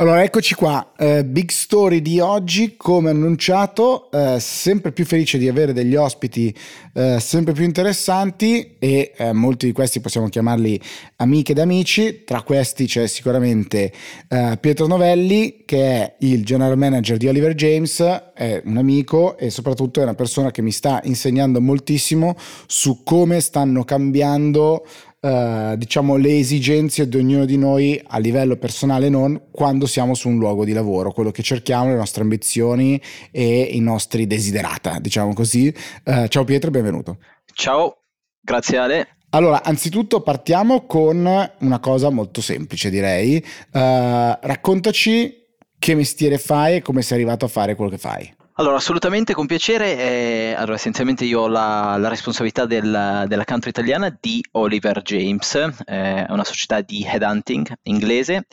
Allora, 0.00 0.22
eccoci 0.22 0.54
qua, 0.54 0.92
eh, 0.96 1.24
big 1.24 1.50
story 1.50 2.00
di 2.00 2.20
oggi, 2.20 2.76
come 2.76 3.10
annunciato, 3.10 4.08
eh, 4.12 4.38
sempre 4.38 4.92
più 4.92 5.04
felice 5.04 5.38
di 5.38 5.48
avere 5.48 5.72
degli 5.72 5.96
ospiti 5.96 6.54
eh, 6.94 7.18
sempre 7.18 7.52
più 7.52 7.64
interessanti 7.64 8.76
e 8.78 9.12
eh, 9.16 9.32
molti 9.32 9.66
di 9.66 9.72
questi 9.72 9.98
possiamo 9.98 10.28
chiamarli 10.28 10.80
amiche 11.16 11.50
ed 11.50 11.58
amici, 11.58 12.22
tra 12.24 12.42
questi 12.42 12.86
c'è 12.86 13.08
sicuramente 13.08 13.92
eh, 14.28 14.56
Pietro 14.60 14.86
Novelli 14.86 15.64
che 15.64 15.82
è 15.82 16.14
il 16.20 16.44
general 16.44 16.78
manager 16.78 17.16
di 17.16 17.26
Oliver 17.26 17.54
James, 17.54 18.00
è 18.34 18.62
un 18.66 18.76
amico 18.76 19.36
e 19.36 19.50
soprattutto 19.50 19.98
è 19.98 20.04
una 20.04 20.14
persona 20.14 20.52
che 20.52 20.62
mi 20.62 20.70
sta 20.70 21.00
insegnando 21.02 21.60
moltissimo 21.60 22.36
su 22.68 23.02
come 23.02 23.40
stanno 23.40 23.82
cambiando 23.82 24.86
eh, 25.20 25.74
diciamo 25.76 26.16
le 26.16 26.38
esigenze 26.38 27.08
di 27.08 27.16
ognuno 27.16 27.44
di 27.44 27.56
noi 27.56 28.00
a 28.06 28.18
livello 28.18 28.56
personale 28.56 29.08
non 29.08 29.48
quando 29.50 29.86
siamo 29.86 30.14
su 30.14 30.28
un 30.28 30.38
luogo 30.38 30.64
di 30.64 30.72
lavoro, 30.72 31.10
quello 31.10 31.32
che 31.32 31.42
cerchiamo, 31.42 31.88
le 31.88 31.96
nostre 31.96 32.22
ambizioni 32.22 33.00
e 33.32 33.62
i 33.62 33.80
nostri 33.80 34.26
desiderata, 34.28 34.98
diciamo 35.00 35.32
così. 35.34 35.74
Uh, 36.04 36.28
ciao 36.28 36.44
Pietro, 36.44 36.70
benvenuto. 36.70 37.18
Ciao, 37.52 38.04
grazie 38.40 38.78
Ale. 38.78 39.08
Allora, 39.30 39.62
anzitutto 39.62 40.22
partiamo 40.22 40.86
con 40.86 41.50
una 41.58 41.78
cosa 41.80 42.10
molto 42.10 42.40
semplice, 42.40 42.88
direi. 42.88 43.44
Uh, 43.72 44.38
raccontaci 44.40 45.46
che 45.78 45.94
mestiere 45.94 46.38
fai 46.38 46.76
e 46.76 46.82
come 46.82 47.02
sei 47.02 47.18
arrivato 47.18 47.44
a 47.44 47.48
fare 47.48 47.74
quello 47.74 47.90
che 47.90 47.98
fai. 47.98 48.36
Allora, 48.60 48.74
assolutamente 48.78 49.34
con 49.34 49.46
piacere. 49.46 49.96
Eh, 49.96 50.54
allora, 50.56 50.74
essenzialmente 50.74 51.24
io 51.24 51.42
ho 51.42 51.46
la, 51.46 51.96
la 51.96 52.08
responsabilità 52.08 52.66
del, 52.66 53.24
della 53.28 53.44
country 53.44 53.70
italiana 53.70 54.16
di 54.20 54.44
Oliver 54.52 55.00
James, 55.02 55.54
eh, 55.86 56.26
una 56.28 56.42
società 56.42 56.80
di 56.80 57.04
headhunting 57.04 57.72
inglese. 57.82 58.48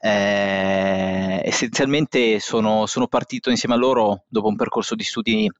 Eh, 0.00 1.42
essenzialmente 1.44 2.40
sono, 2.40 2.86
sono 2.86 3.06
partito 3.06 3.50
insieme 3.50 3.74
a 3.74 3.78
loro 3.78 4.24
dopo 4.28 4.48
un 4.48 4.56
percorso 4.56 4.94
di 4.94 5.04
studi 5.04 5.50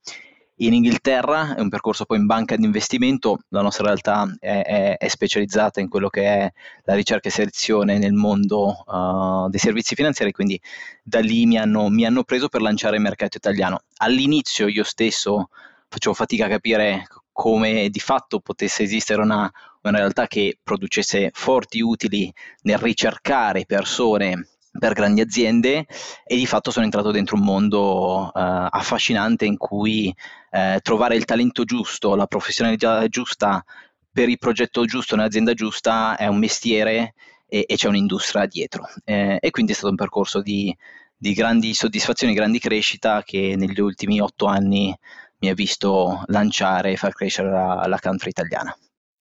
in 0.63 0.75
Inghilterra, 0.75 1.55
è 1.55 1.61
un 1.61 1.69
percorso 1.69 2.05
poi 2.05 2.19
in 2.19 2.27
banca 2.27 2.57
di 2.57 2.65
investimento, 2.65 3.39
la 3.49 3.63
nostra 3.63 3.85
realtà 3.85 4.31
è, 4.39 4.63
è, 4.63 4.97
è 4.99 5.09
specializzata 5.09 5.81
in 5.81 5.89
quello 5.89 6.09
che 6.09 6.23
è 6.23 6.53
la 6.85 6.95
ricerca 6.95 7.29
e 7.29 7.33
selezione 7.33 7.99
nel 7.99 8.13
mondo 8.13 8.85
uh, 8.85 9.49
dei 9.49 9.59
servizi 9.59 9.95
finanziari, 9.95 10.33
quindi 10.33 10.61
da 11.03 11.21
lì 11.21 11.47
mi 11.47 11.57
hanno, 11.57 11.89
mi 11.89 12.05
hanno 12.05 12.25
preso 12.25 12.49
per 12.49 12.61
lanciare 12.61 12.97
il 12.97 13.03
mercato 13.03 13.39
italiano. 13.39 13.83
All'inizio 13.99 14.67
io 14.69 14.85
stesso 14.85 15.49
facevo 15.89 16.15
fatica 16.15 16.45
a 16.45 16.49
capire 16.49 17.07
come 17.33 17.89
di 17.89 18.01
fatto 18.01 18.41
potesse 18.41 18.83
esistere 18.83 19.23
una, 19.23 19.51
una 19.83 19.99
realtà 19.99 20.27
che 20.27 20.59
producesse 20.63 21.31
forti 21.33 21.81
utili 21.81 22.31
nel 22.63 22.77
ricercare 22.77 23.65
persone 23.65 24.47
per 24.79 24.93
grandi 24.93 25.21
aziende 25.21 25.87
e 26.25 26.37
di 26.37 26.47
fatto 26.47 26.71
sono 26.71 26.85
entrato 26.85 27.11
dentro 27.11 27.37
un 27.37 27.43
mondo 27.43 28.27
uh, 28.27 28.31
affascinante 28.33 29.45
in 29.45 29.57
cui 29.57 30.15
uh, 30.51 30.79
trovare 30.81 31.17
il 31.17 31.25
talento 31.25 31.65
giusto, 31.65 32.15
la 32.15 32.27
professionalità 32.27 33.07
giusta 33.09 33.65
per 34.13 34.29
il 34.29 34.39
progetto 34.39 34.85
giusto 34.85 35.17
nell'azienda 35.17 35.55
giusta 35.55 36.17
è 36.17 36.27
un 36.27 36.39
mestiere 36.39 37.15
e, 37.47 37.65
e 37.67 37.77
c'è 37.77 37.89
un'industria 37.89 38.47
dietro. 38.47 38.85
Eh, 39.05 39.39
e 39.41 39.51
quindi 39.51 39.73
è 39.73 39.75
stato 39.75 39.91
un 39.91 39.97
percorso 39.97 40.41
di, 40.41 40.75
di 41.17 41.33
grandi 41.33 41.75
soddisfazioni, 41.75 42.35
grandi 42.35 42.59
crescita 42.59 43.23
che 43.23 43.55
negli 43.57 43.81
ultimi 43.81 44.21
otto 44.21 44.47
anni 44.47 44.97
mi 45.39 45.49
ha 45.49 45.55
visto 45.55 46.23
lanciare 46.27 46.93
e 46.93 46.97
far 46.97 47.13
crescere 47.13 47.51
la, 47.51 47.85
la 47.87 47.99
country 47.99 48.31
italiana. 48.31 48.77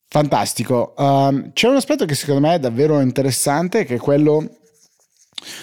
Fantastico. 0.08 0.96
Um, 0.98 1.54
c'è 1.54 1.68
un 1.68 1.76
aspetto 1.76 2.06
che 2.06 2.16
secondo 2.16 2.48
me 2.48 2.56
è 2.56 2.60
davvero 2.60 3.00
interessante, 3.00 3.86
che 3.86 3.96
è 3.96 4.00
quello 4.00 4.58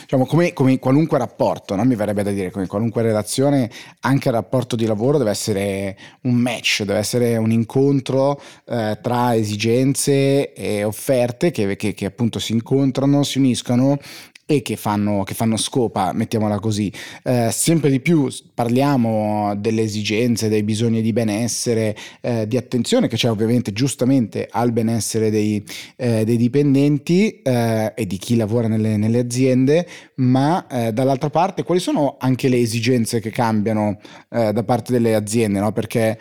Diciamo, 0.03 0.27
come, 0.27 0.53
come, 0.53 0.79
qualunque 0.79 1.19
rapporto, 1.19 1.75
no? 1.75 1.85
mi 1.85 1.95
verrebbe 1.95 2.23
da 2.23 2.31
dire, 2.31 2.51
come 2.51 2.67
qualunque 2.67 3.03
relazione, 3.03 3.71
anche 4.01 4.29
il 4.29 4.35
rapporto 4.35 4.77
di 4.77 4.87
lavoro 4.87 5.19
deve 5.19 5.31
essere 5.31 5.97
un 6.23 6.35
match, 6.35 6.83
deve 6.83 6.99
essere 6.99 7.37
un 7.37 7.51
incontro 7.51 8.41
eh, 8.67 8.99
tra 9.03 9.35
esigenze 9.35 10.53
e 10.53 10.85
offerte 10.85 11.51
che, 11.51 11.77
che, 11.77 11.95
che 11.95 12.05
appunto 12.07 12.39
si 12.39 12.53
incontrano, 12.53 13.23
si 13.23 13.39
uniscono 13.39 13.99
e 14.47 14.63
che 14.63 14.77
fanno, 14.77 15.25
che 15.25 15.35
fanno 15.35 15.57
scopa, 15.57 16.13
mettiamola 16.13 16.61
così. 16.61 16.91
Eh, 17.25 17.49
sempre 17.51 17.91
di 17.91 17.99
più 17.99 18.29
parliamo 18.55 19.55
delle 19.57 19.83
esigenze, 19.83 20.49
dei 20.49 20.63
bisogni 20.63 21.03
di 21.03 21.13
benessere, 21.13 21.97
eh, 22.21 22.47
di 22.47 22.57
attenzione 22.57 23.09
che 23.09 23.17
c'è 23.17 23.29
ovviamente 23.29 23.73
giustamente 23.73 24.47
al 24.49 24.71
benessere 24.71 25.31
dei, 25.31 25.63
eh, 25.97 26.25
dei 26.25 26.37
dipendenti 26.37 27.43
eh, 27.43 27.93
e 27.97 28.07
di 28.07 28.17
chi 28.19 28.37
lavora 28.37 28.69
nelle, 28.69 28.97
nelle 28.97 29.19
aziende, 29.19 29.85
ma 30.17 30.65
eh, 30.69 30.93
dall'altra 30.93 31.29
parte 31.29 31.65
quali 31.65 31.81
sono 31.81 32.15
anche 32.21 32.49
le 32.49 32.59
esigenze 32.59 33.19
che 33.19 33.31
cambiano 33.31 33.99
eh, 34.31 34.53
da 34.53 34.63
parte 34.63 34.93
delle 34.93 35.17
aziende? 35.17 35.59
No? 35.59 35.73
Perché 35.73 36.17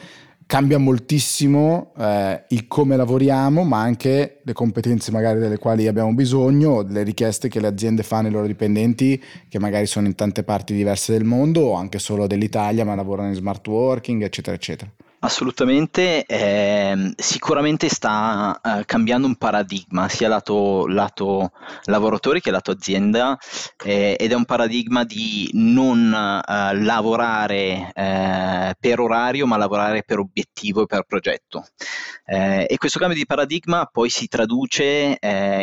cambia 0.47 0.77
moltissimo 0.77 1.93
eh, 1.97 2.43
il 2.49 2.67
come 2.67 2.95
lavoriamo, 2.95 3.63
ma 3.63 3.81
anche 3.81 4.41
le 4.43 4.53
competenze 4.53 5.11
magari 5.11 5.39
delle 5.39 5.57
quali 5.57 5.87
abbiamo 5.87 6.13
bisogno, 6.13 6.81
le 6.81 7.03
richieste 7.03 7.47
che 7.47 7.59
le 7.59 7.67
aziende 7.67 8.03
fanno 8.03 8.27
ai 8.27 8.33
loro 8.33 8.47
dipendenti, 8.47 9.21
che 9.49 9.59
magari 9.59 9.85
sono 9.87 10.07
in 10.07 10.15
tante 10.15 10.43
parti 10.43 10.73
diverse 10.73 11.13
del 11.13 11.23
mondo 11.23 11.61
o 11.61 11.73
anche 11.73 11.99
solo 11.99 12.27
dell'Italia, 12.27 12.85
ma 12.85 12.95
lavorano 12.95 13.29
in 13.29 13.35
smart 13.35 13.65
working, 13.67 14.21
eccetera, 14.21 14.55
eccetera. 14.55 14.91
Assolutamente, 15.25 16.23
eh, 16.27 17.13
sicuramente 17.17 17.89
sta 17.89 18.61
eh, 18.63 18.85
cambiando 18.85 19.25
un 19.25 19.37
paradigma 19.37 20.07
sia 20.07 20.27
lato, 20.27 20.85
lato, 20.85 21.51
lavoratori 21.85 22.39
che 22.39 22.51
lato 22.51 22.69
azienda 22.69 23.35
eh, 23.83 24.15
ed 24.19 24.31
è 24.31 24.35
un 24.35 24.45
paradigma 24.45 25.03
di 25.03 25.49
non 25.53 26.13
eh, 26.13 26.79
lavorare 26.79 27.91
eh, 27.95 28.75
per 28.79 28.99
orario 28.99 29.47
ma 29.47 29.57
lavorare 29.57 30.03
per 30.03 30.19
obiettivo 30.19 30.83
e 30.83 30.85
per 30.85 31.05
progetto. 31.07 31.65
Eh, 32.23 32.67
e 32.69 32.77
questo 32.77 32.99
cambio 32.99 33.17
di 33.17 33.25
paradigma 33.25 33.89
poi 33.91 34.11
si 34.11 34.27
traduce 34.27 35.17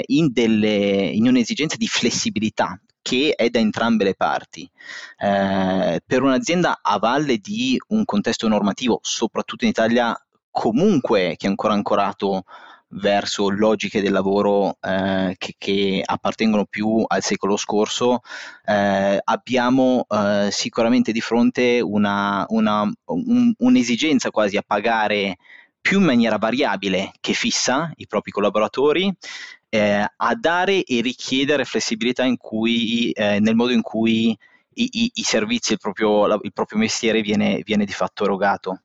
in, 0.06 0.32
delle, 0.32 1.10
in 1.12 1.28
un'esigenza 1.28 1.76
di 1.76 1.86
flessibilità 1.86 2.80
che 3.02 3.34
è 3.36 3.50
da 3.50 3.58
entrambe 3.58 4.04
le 4.04 4.14
parti. 4.14 4.70
Eh, 5.18 6.00
per 6.06 6.22
un'azienda 6.22 6.78
a 6.80 6.98
valle 6.98 7.38
di 7.38 7.78
un 7.88 8.04
contesto 8.04 8.48
normativo, 8.48 9.00
soprattutto 9.02 9.64
in 9.64 9.70
Italia, 9.70 10.16
comunque 10.50 11.34
che 11.36 11.46
è 11.46 11.50
ancora 11.50 11.74
ancorato 11.74 12.44
verso 12.94 13.48
logiche 13.48 14.02
del 14.02 14.12
lavoro 14.12 14.76
eh, 14.80 15.34
che, 15.38 15.54
che, 15.56 16.02
appartengono 16.04 16.66
più 16.66 17.02
al 17.06 17.22
secolo 17.22 17.56
scorso, 17.56 18.20
eh, 18.66 19.20
abbiamo 19.22 20.06
eh, 20.08 20.48
sicuramente 20.50 21.12
di 21.12 21.20
fronte 21.20 21.80
una, 21.80 22.44
una, 22.48 22.82
un, 23.04 23.54
un'esigenza 23.56 24.30
quasi 24.30 24.56
a 24.56 24.64
pagare 24.66 25.38
più 25.80 25.98
in 25.98 26.04
maniera 26.04 26.36
variabile 26.36 27.12
che 27.20 27.32
fissa 27.32 27.90
i 27.96 28.06
propri 28.06 28.30
collaboratori 28.30 29.12
eh, 29.74 30.06
a 30.14 30.34
dare 30.34 30.84
e 30.84 31.00
richiedere 31.00 31.64
flessibilità 31.64 32.26
cui, 32.36 33.10
eh, 33.12 33.40
nel 33.40 33.54
modo 33.54 33.72
in 33.72 33.80
cui 33.80 34.36
i, 34.74 34.88
i, 34.92 35.10
i 35.14 35.22
servizi, 35.22 35.72
il 35.72 35.78
proprio, 35.78 36.26
la, 36.26 36.38
il 36.42 36.52
proprio 36.52 36.78
mestiere 36.78 37.22
viene, 37.22 37.62
viene, 37.64 37.86
di 37.86 37.92
fatto 37.92 38.24
erogato. 38.24 38.82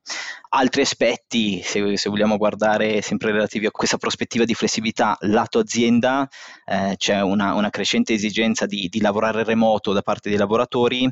Altri 0.48 0.80
aspetti, 0.80 1.60
se, 1.62 1.98
se, 1.98 2.08
vogliamo 2.08 2.38
guardare 2.38 3.02
sempre 3.02 3.32
relativi 3.32 3.66
a 3.66 3.70
questa 3.70 3.98
prospettiva 3.98 4.46
di 4.46 4.54
flessibilità, 4.54 5.14
lato 5.20 5.58
azienda, 5.58 6.26
eh, 6.64 6.94
c'è 6.96 7.20
una, 7.20 7.52
una, 7.52 7.68
crescente 7.68 8.14
esigenza 8.14 8.64
di, 8.64 8.88
di 8.88 9.02
lavorare 9.02 9.44
remoto 9.44 9.92
da 9.92 10.00
parte 10.00 10.30
dei 10.30 10.38
lavoratori, 10.38 11.06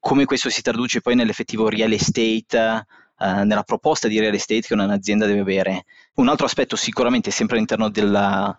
come 0.00 0.24
questo 0.24 0.48
si 0.48 0.62
traduce 0.62 1.02
poi 1.02 1.16
nell'effettivo 1.16 1.68
real 1.68 1.92
estate, 1.92 2.86
Uh, 3.22 3.44
nella 3.44 3.62
proposta 3.62 4.08
di 4.08 4.18
real 4.18 4.34
estate 4.34 4.62
che 4.62 4.74
un'azienda 4.74 5.26
deve 5.26 5.40
avere. 5.40 5.84
Un 6.14 6.26
altro 6.26 6.44
aspetto 6.44 6.74
sicuramente 6.74 7.30
sempre 7.30 7.54
all'interno 7.54 7.88
della, 7.88 8.56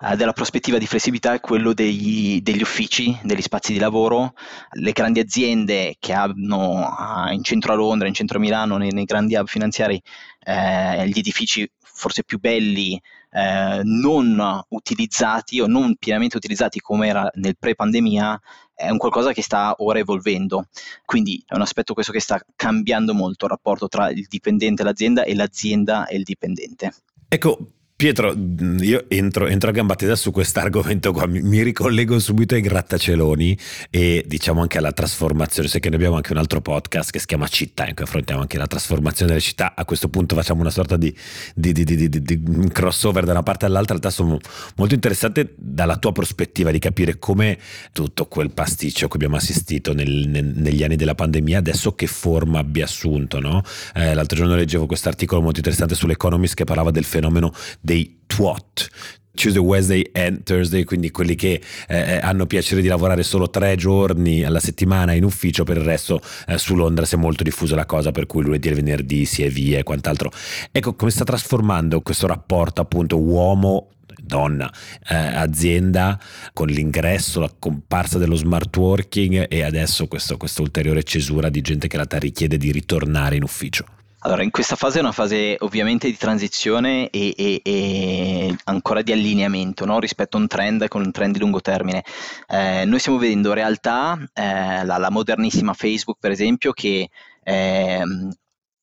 eh, 0.00 0.16
della 0.16 0.32
prospettiva 0.32 0.78
di 0.78 0.86
flessibilità 0.86 1.34
è 1.34 1.40
quello 1.40 1.72
degli, 1.72 2.40
degli, 2.40 2.62
uffici, 2.62 3.18
degli 3.22 3.42
spazi 3.42 3.72
di 3.72 3.78
lavoro. 3.78 4.34
Le 4.72 4.92
grandi 4.92 5.20
aziende 5.20 5.96
che 5.98 6.12
hanno 6.12 6.86
uh, 6.86 7.32
in 7.32 7.42
centro 7.42 7.72
a 7.72 7.76
Londra, 7.76 8.06
in 8.06 8.14
centro 8.14 8.38
a 8.38 8.40
Milano, 8.40 8.76
nei, 8.76 8.90
nei 8.92 9.04
grandi 9.04 9.34
hub 9.34 9.46
finanziari, 9.46 10.00
eh, 10.44 11.08
gli 11.08 11.18
edifici 11.18 11.70
forse 11.80 12.22
più 12.22 12.38
belli 12.38 13.00
eh, 13.30 13.80
non 13.82 14.62
utilizzati 14.68 15.60
o 15.60 15.66
non 15.66 15.96
pienamente 15.96 16.36
utilizzati 16.36 16.80
come 16.80 17.08
era 17.08 17.28
nel 17.34 17.56
pre-pandemia 17.58 18.40
è 18.74 18.88
un 18.88 18.96
qualcosa 18.96 19.32
che 19.32 19.42
sta 19.42 19.74
ora 19.78 19.98
evolvendo. 19.98 20.68
Quindi 21.04 21.42
è 21.44 21.54
un 21.56 21.62
aspetto 21.62 21.94
questo 21.94 22.12
che 22.12 22.20
sta 22.20 22.40
cambiando 22.54 23.12
molto 23.12 23.46
il 23.46 23.50
rapporto 23.50 23.88
tra 23.88 24.10
il 24.10 24.26
dipendente 24.28 24.82
e 24.82 24.84
l'azienda 24.84 25.24
e 25.24 25.34
l'azienda 25.34 26.06
e 26.06 26.16
il 26.16 26.22
dipendente. 26.22 26.94
Ecco, 27.28 27.58
Pietro, 27.98 28.32
io 28.78 29.06
entro, 29.08 29.48
entro 29.48 29.70
a 29.70 29.72
gamba 29.72 29.96
tesa 29.96 30.14
su 30.14 30.30
quest'argomento 30.30 31.10
qua, 31.10 31.26
mi, 31.26 31.42
mi, 31.42 31.64
ricollego 31.64 32.20
subito 32.20 32.54
ai 32.54 32.60
grattacieloni 32.60 33.58
e 33.90 34.22
diciamo 34.24 34.60
anche 34.60 34.78
alla 34.78 34.92
trasformazione, 34.92 35.66
sai 35.66 35.80
che 35.80 35.88
noi 35.88 35.96
abbiamo 35.96 36.14
anche 36.14 36.30
un 36.30 36.38
altro 36.38 36.60
podcast 36.60 37.10
che 37.10 37.18
si 37.18 37.26
chiama 37.26 37.48
Città 37.48 37.88
in 37.88 37.96
cui 37.96 38.04
affrontiamo 38.04 38.40
anche 38.40 38.56
la 38.56 38.68
trasformazione 38.68 39.32
delle 39.32 39.42
città, 39.42 39.72
a 39.74 39.84
questo 39.84 40.08
punto 40.08 40.36
facciamo 40.36 40.60
una 40.60 40.70
sorta 40.70 40.96
di, 40.96 41.12
di, 41.56 41.72
di, 41.72 42.08
di 42.08 42.68
crossover 42.70 43.24
da 43.24 43.32
una 43.32 43.42
parte 43.42 43.66
all'altra, 43.66 43.96
in 43.96 44.00
realtà 44.00 44.16
sono 44.16 44.38
molto 44.76 44.94
interessante 44.94 45.54
dalla 45.56 45.96
tua 45.96 46.12
prospettiva 46.12 46.70
di 46.70 46.78
capire 46.78 47.18
come 47.18 47.58
tutto 47.90 48.26
quel 48.26 48.52
pasticcio 48.52 49.08
cui 49.08 49.16
abbiamo 49.16 49.34
assistito 49.34 49.92
nel, 49.92 50.28
nel, 50.28 50.44
negli 50.44 50.84
anni 50.84 50.94
della 50.94 51.16
pandemia 51.16 51.58
adesso 51.58 51.96
che 51.96 52.06
forma 52.06 52.60
abbia 52.60 52.84
assunto. 52.84 53.40
No? 53.40 53.60
Eh, 53.92 54.14
l'altro 54.14 54.36
giorno 54.36 54.54
leggevo 54.54 54.86
questo 54.86 55.08
articolo 55.08 55.42
molto 55.42 55.58
interessante 55.58 55.96
sull'Economist 55.96 56.54
che 56.54 56.62
parlava 56.62 56.92
del 56.92 57.02
fenomeno 57.02 57.52
dei 57.88 58.20
twat, 58.26 58.90
Tuesday, 59.32 59.62
Wednesday 59.62 60.10
and 60.12 60.42
Thursday, 60.42 60.84
quindi 60.84 61.10
quelli 61.10 61.34
che 61.34 61.62
eh, 61.88 61.96
eh, 61.96 62.18
hanno 62.18 62.44
piacere 62.44 62.82
di 62.82 62.88
lavorare 62.88 63.22
solo 63.22 63.48
tre 63.48 63.76
giorni 63.76 64.44
alla 64.44 64.60
settimana 64.60 65.12
in 65.12 65.24
ufficio, 65.24 65.64
per 65.64 65.78
il 65.78 65.84
resto 65.84 66.20
eh, 66.46 66.58
su 66.58 66.74
Londra 66.74 67.06
si 67.06 67.14
è 67.14 67.18
molto 67.18 67.42
diffusa 67.42 67.74
la 67.76 67.86
cosa, 67.86 68.10
per 68.10 68.26
cui 68.26 68.42
lunedì 68.42 68.68
e 68.68 68.74
venerdì 68.74 69.24
si 69.24 69.42
è 69.42 69.48
via 69.48 69.78
e 69.78 69.84
quant'altro. 69.84 70.30
Ecco 70.70 70.94
come 70.94 71.10
sta 71.10 71.24
trasformando 71.24 72.02
questo 72.02 72.26
rapporto 72.26 72.82
appunto 72.82 73.18
uomo 73.18 73.92
donna, 74.20 74.70
eh, 75.08 75.14
azienda 75.14 76.20
con 76.52 76.66
l'ingresso, 76.66 77.40
la 77.40 77.50
comparsa 77.58 78.18
dello 78.18 78.34
smart 78.34 78.76
working 78.76 79.46
e 79.48 79.62
adesso 79.62 80.08
questo, 80.08 80.36
questa 80.36 80.60
ulteriore 80.60 81.02
cesura 81.04 81.48
di 81.48 81.62
gente 81.62 81.88
che 81.88 81.96
la 81.96 82.06
richiede 82.10 82.58
di 82.58 82.70
ritornare 82.70 83.36
in 83.36 83.44
ufficio. 83.44 83.86
Allora, 84.20 84.42
in 84.42 84.50
questa 84.50 84.74
fase 84.74 84.98
è 84.98 85.00
una 85.00 85.12
fase 85.12 85.56
ovviamente 85.60 86.08
di 86.08 86.16
transizione 86.16 87.08
e, 87.10 87.34
e, 87.36 87.60
e 87.62 88.56
ancora 88.64 89.00
di 89.02 89.12
allineamento 89.12 89.84
no? 89.84 90.00
rispetto 90.00 90.36
a 90.36 90.40
un 90.40 90.48
trend 90.48 90.88
con 90.88 91.02
un 91.02 91.12
trend 91.12 91.34
di 91.34 91.38
lungo 91.38 91.60
termine. 91.60 92.02
Eh, 92.48 92.84
noi 92.84 92.98
stiamo 92.98 93.18
vedendo 93.18 93.50
in 93.50 93.54
realtà 93.54 94.18
eh, 94.32 94.84
la, 94.84 94.98
la, 94.98 95.10
modernissima 95.10 95.72
Facebook, 95.72 96.18
per 96.18 96.32
esempio, 96.32 96.72
che 96.72 97.08
eh, 97.44 98.02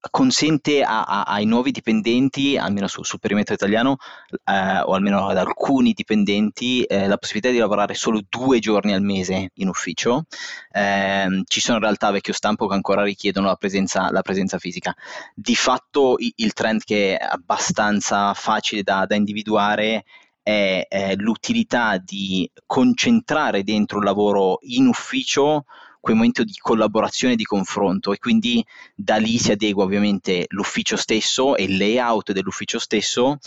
consente 0.09 0.83
a, 0.83 1.03
a, 1.03 1.23
ai 1.23 1.45
nuovi 1.45 1.71
dipendenti, 1.71 2.57
almeno 2.57 2.87
sul, 2.87 3.05
sul 3.05 3.19
perimetro 3.19 3.53
italiano, 3.53 3.97
eh, 4.43 4.79
o 4.79 4.93
almeno 4.93 5.27
ad 5.27 5.37
alcuni 5.37 5.93
dipendenti, 5.93 6.83
eh, 6.83 7.07
la 7.07 7.17
possibilità 7.17 7.51
di 7.51 7.59
lavorare 7.59 7.93
solo 7.93 8.21
due 8.27 8.59
giorni 8.59 8.93
al 8.93 9.01
mese 9.01 9.51
in 9.55 9.67
ufficio. 9.67 10.25
Eh, 10.71 11.43
ci 11.45 11.61
sono 11.61 11.79
realtà 11.79 12.11
vecchio 12.11 12.33
stampo 12.33 12.67
che 12.67 12.75
ancora 12.75 13.03
richiedono 13.03 13.47
la 13.47 13.55
presenza, 13.55 14.11
la 14.11 14.21
presenza 14.21 14.57
fisica. 14.57 14.93
Di 15.33 15.55
fatto 15.55 16.15
il, 16.17 16.53
trend 16.53 16.83
che 16.83 17.17
è 17.17 17.25
abbastanza 17.25 18.33
facile 18.33 18.83
da, 18.83 19.05
da 19.05 19.15
individuare 19.15 20.05
è 20.47 21.15
l'utilità 21.15 21.97
di 21.97 22.47
concentrare 22.67 23.63
dentro 23.63 23.97
il 23.97 24.05
lavoro 24.05 24.59
in 24.61 24.85
ufficio 24.85 25.65
quel 26.05 26.17
momento 26.17 26.43
di 26.43 26.53
collaborazione 26.59 27.33
e 27.33 27.35
di 27.35 27.45
confronto 27.45 28.13
e 28.13 28.19
quindi 28.19 28.63
da 28.93 29.15
lì 29.15 29.39
si 29.39 29.51
adegua 29.51 29.85
ovviamente 29.85 30.45
l'ufficio 30.49 30.97
stesso 30.97 31.55
e 31.55 31.63
il 31.63 31.77
layout 31.77 32.31
dell'ufficio 32.31 32.77
stesso 32.77 33.39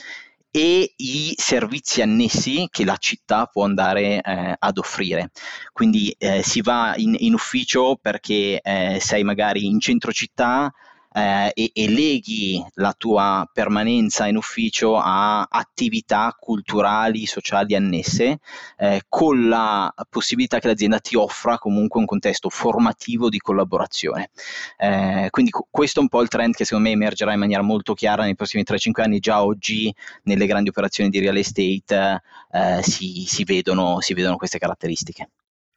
e 0.51 0.93
i 0.97 1.35
servizi 1.37 2.03
annessi 2.03 2.67
che 2.69 2.85
la 2.85 2.97
città 2.97 3.47
può 3.47 3.63
andare 3.63 4.21
eh, 4.21 4.57
ad 4.59 4.79
offrire. 4.79 5.31
Quindi 5.73 6.13
eh, 6.19 6.43
si 6.43 6.61
va 6.61 6.95
in, 6.97 7.15
in 7.21 7.35
ufficio 7.35 7.97
perché 7.97 8.61
eh, 8.61 8.99
sei 9.01 9.23
magari 9.23 9.65
in 9.65 9.79
centro 9.79 10.11
città, 10.11 10.73
eh, 11.19 11.53
e, 11.55 11.71
e, 11.75 11.89
leghi 11.89 12.65
la 12.75 12.95
tua 12.97 13.49
permanenza 13.53 14.27
in 14.27 14.37
ufficio 14.37 14.97
a 14.97 15.43
attività 15.51 16.37
culturali, 16.39 17.27
sociali 17.27 17.75
annesse, 17.75 18.39
eh, 18.77 19.03
con 19.09 19.49
la 19.49 19.93
possibilità 20.09 20.61
che 20.61 20.69
l'azienda 20.69 21.01
ti 21.01 21.17
offra 21.17 21.59
comunque 21.59 21.99
un 22.01 22.07
contesto 22.07 22.49
formativo 22.49 23.29
di 23.29 23.39
collaborazione. 23.39 24.31
Eh, 24.77 25.29
quindi 25.31 25.51
questo 25.71 25.99
è 25.99 26.03
un 26.03 26.09
po' 26.09 26.23
il 26.23 26.29
trend 26.29 26.55
che 26.55 26.65
secondo 26.65 26.89
me 26.89 26.95
emergerà 26.95 27.33
in 27.33 27.41
maniera 27.41 27.63
molto 27.63 27.95
chiara 27.95 28.23
nei 28.23 28.37
prossimi 28.37 28.65
3-5 28.67 29.03
anni, 29.03 29.19
già 29.19 29.43
oggi 29.43 29.93
nelle 30.25 30.47
grandi 30.47 30.69
operazioni 30.69 31.11
di 31.11 31.19
real 31.19 31.37
estate 31.37 32.23
eh, 32.53 32.83
si, 32.83 33.25
si, 33.27 33.45
vedono, 33.45 34.01
si 34.01 34.15
vedono 34.15 34.37
queste 34.37 34.59
caratteristiche. 34.59 35.31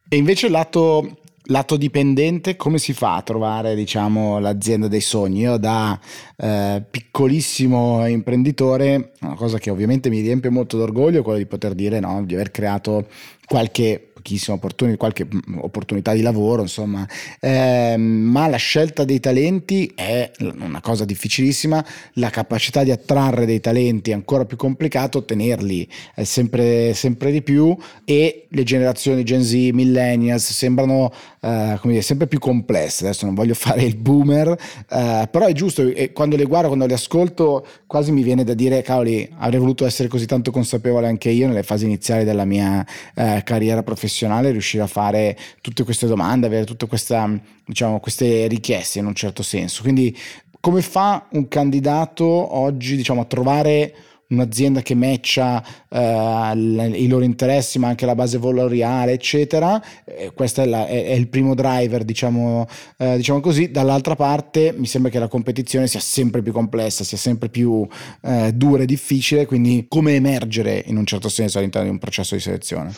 E 0.07 0.17
invece 0.17 0.47
il 0.47 0.51
lato 0.51 1.17
lato 1.45 1.77
dipendente, 1.77 2.55
come 2.55 2.77
si 2.77 2.93
fa 2.93 3.15
a 3.15 3.21
trovare 3.21 3.75
diciamo, 3.75 4.39
l'azienda 4.39 4.87
dei 4.87 5.01
sogni? 5.01 5.41
Io 5.41 5.57
da 5.57 5.99
eh, 6.37 6.83
piccolissimo 6.89 8.05
imprenditore, 8.07 9.11
una 9.21 9.35
cosa 9.35 9.57
che 9.57 9.69
ovviamente 9.69 10.09
mi 10.09 10.19
riempie 10.21 10.49
molto 10.49 10.77
d'orgoglio 10.77 11.19
è 11.19 11.23
quella 11.23 11.39
di 11.39 11.45
poter 11.45 11.73
dire 11.73 11.99
no, 11.99 12.23
di 12.25 12.33
aver 12.33 12.51
creato 12.51 13.07
qualche 13.45 14.10
pochissime 14.21 14.55
opportunità, 14.55 14.97
qualche 14.97 15.25
mm, 15.25 15.57
opportunità 15.59 16.13
di 16.13 16.21
lavoro, 16.21 16.61
insomma, 16.61 17.07
eh, 17.39 17.95
ma 17.97 18.47
la 18.47 18.57
scelta 18.57 19.03
dei 19.03 19.19
talenti 19.19 19.91
è 19.95 20.31
una 20.59 20.79
cosa 20.79 21.03
difficilissima, 21.03 21.83
la 22.13 22.29
capacità 22.29 22.83
di 22.83 22.91
attrarre 22.91 23.45
dei 23.45 23.59
talenti 23.59 24.11
è 24.11 24.13
ancora 24.13 24.45
più 24.45 24.57
complicato, 24.57 25.25
tenerli 25.25 25.87
è 26.13 26.23
sempre, 26.23 26.93
sempre 26.93 27.31
di 27.31 27.41
più 27.41 27.75
e 28.05 28.47
le 28.49 28.63
generazioni 28.63 29.23
Gen 29.23 29.43
Z, 29.43 29.53
millennials 29.53 30.51
sembrano 30.51 31.11
eh, 31.41 31.79
dire, 31.83 32.01
sempre 32.01 32.27
più 32.27 32.39
complesse, 32.39 33.05
adesso 33.05 33.25
non 33.25 33.35
voglio 33.35 33.53
fare 33.55 33.83
il 33.83 33.95
boomer, 33.95 34.49
eh, 34.89 35.27
però 35.29 35.45
è 35.45 35.53
giusto, 35.53 35.81
e 35.87 36.11
quando 36.13 36.35
le 36.35 36.45
guardo, 36.45 36.67
quando 36.67 36.85
le 36.85 36.93
ascolto, 36.93 37.65
quasi 37.87 38.11
mi 38.11 38.23
viene 38.23 38.43
da 38.43 38.53
dire, 38.53 38.81
cavoli, 38.81 39.27
avrei 39.37 39.59
voluto 39.59 39.85
essere 39.85 40.07
così 40.07 40.25
tanto 40.25 40.51
consapevole 40.51 41.07
anche 41.07 41.29
io 41.29 41.47
nelle 41.47 41.63
fasi 41.63 41.85
iniziali 41.85 42.23
della 42.23 42.45
mia 42.45 42.85
eh, 43.15 43.41
carriera 43.43 43.83
professionale 43.83 44.10
professionale 44.11 44.51
riuscire 44.51 44.83
a 44.83 44.87
fare 44.87 45.37
tutte 45.61 45.83
queste 45.83 46.05
domande, 46.05 46.47
avere 46.47 46.65
tutte 46.65 46.87
questa, 46.87 47.29
diciamo, 47.65 47.99
queste 47.99 48.47
richieste 48.47 48.99
in 48.99 49.05
un 49.05 49.15
certo 49.15 49.41
senso. 49.41 49.81
Quindi 49.81 50.15
come 50.59 50.81
fa 50.81 51.27
un 51.31 51.47
candidato 51.47 52.25
oggi 52.25 52.95
diciamo, 52.95 53.21
a 53.21 53.25
trovare 53.25 53.93
un'azienda 54.31 54.81
che 54.81 54.95
matcha 54.95 55.61
eh, 55.89 56.53
i 56.95 57.07
loro 57.07 57.25
interessi 57.25 57.79
ma 57.79 57.89
anche 57.89 58.05
la 58.05 58.15
base 58.15 58.37
valoriale 58.37 59.13
eccetera? 59.13 59.81
Eh, 60.05 60.31
questo 60.33 60.61
è, 60.61 60.69
è, 60.69 61.05
è, 61.07 61.13
il 61.13 61.27
primo 61.27 61.53
driver 61.53 62.03
diciamo, 62.03 62.67
eh, 62.97 63.17
diciamo, 63.17 63.39
così. 63.39 63.71
Dall'altra 63.71 64.15
parte 64.15 64.73
mi 64.77 64.85
sembra 64.85 65.11
che 65.11 65.19
la 65.19 65.27
competizione 65.27 65.87
sia 65.87 65.99
sempre 65.99 66.41
più 66.41 66.51
complessa 66.51 67.03
sia 67.03 67.17
sempre 67.17 67.49
più 67.49 67.87
eh, 68.21 68.51
dura 68.53 68.83
e 68.83 68.85
difficile. 68.85 69.45
Quindi 69.45 69.85
come 69.87 70.13
emergere 70.15 70.83
in 70.85 70.97
un 70.97 71.05
certo 71.05 71.29
senso 71.29 71.57
all'interno 71.57 71.87
di 71.87 71.93
un 71.93 71.99
processo 71.99 72.35
di 72.35 72.41
selezione 72.41 72.93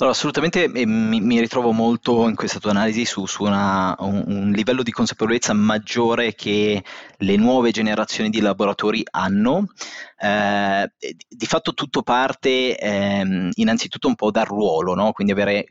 allora, 0.00 0.16
assolutamente 0.16 0.66
mi, 0.66 1.20
mi, 1.20 1.40
ritrovo 1.40 1.72
molto 1.72 2.26
in 2.26 2.34
questa 2.34 2.58
tua 2.58 2.70
analisi 2.70 3.04
su, 3.04 3.26
su 3.26 3.42
una, 3.44 3.94
un, 3.98 4.24
un, 4.26 4.50
livello 4.50 4.82
di 4.82 4.92
consapevolezza 4.92 5.52
maggiore 5.52 6.34
che 6.34 6.82
le 7.18 7.36
nuove 7.36 7.70
generazioni 7.70 8.30
di 8.30 8.40
laboratori 8.40 9.02
hanno. 9.10 9.66
Eh, 10.18 10.90
di 11.28 11.46
fatto 11.46 11.74
tutto 11.74 12.02
parte 12.02 12.78
eh, 12.78 13.50
innanzitutto 13.52 14.08
un 14.08 14.14
po' 14.14 14.30
dal 14.30 14.46
ruolo, 14.46 14.94
no? 14.94 15.12
quindi 15.12 15.34
avere 15.34 15.66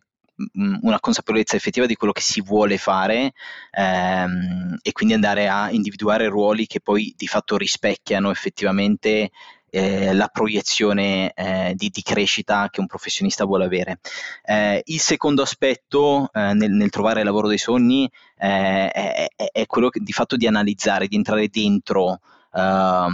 mm, 0.59 0.75
una 0.81 1.00
consapevolezza 1.00 1.55
effettiva 1.55 1.88
di 1.88 1.95
quello 1.95 2.13
che 2.13 2.21
si 2.21 2.41
vuole 2.41 2.77
fare 2.77 3.33
ehm, 3.71 4.77
e 4.79 4.91
quindi 4.91 5.15
andare 5.15 5.48
a 5.48 5.71
individuare 5.71 6.27
ruoli 6.27 6.67
che 6.67 6.81
poi 6.81 7.15
di 7.17 7.25
fatto 7.25 7.57
rispecchiano 7.57 8.29
effettivamente 8.29 9.31
eh, 9.70 10.14
la 10.14 10.28
proiezione 10.28 11.32
eh, 11.34 11.74
di, 11.76 11.90
di, 11.90 12.02
crescita 12.02 12.70
che 12.70 12.80
un 12.80 12.88
professionista 12.88 13.46
vuole 13.46 13.66
avere. 13.66 14.00
Eh, 14.44 14.82
il 14.86 15.00
secondo 15.00 15.42
aspetto 15.42 16.29
eh, 16.34 16.53
nel, 16.53 16.72
nel, 16.72 16.90
trovare 16.90 17.20
il 17.20 17.25
lavoro 17.25 17.48
dei 17.48 17.58
sogni 17.58 18.10
eh, 18.38 18.90
è, 18.90 19.27
è, 19.51 19.66
quello 19.66 19.90
che, 19.90 20.00
di 20.01 20.12
fatto 20.12 20.36
di 20.36 20.48
analizzare, 20.48 21.08
di 21.08 21.16
entrare 21.16 21.48
dentro 21.48 22.20
Uh, 22.51 23.05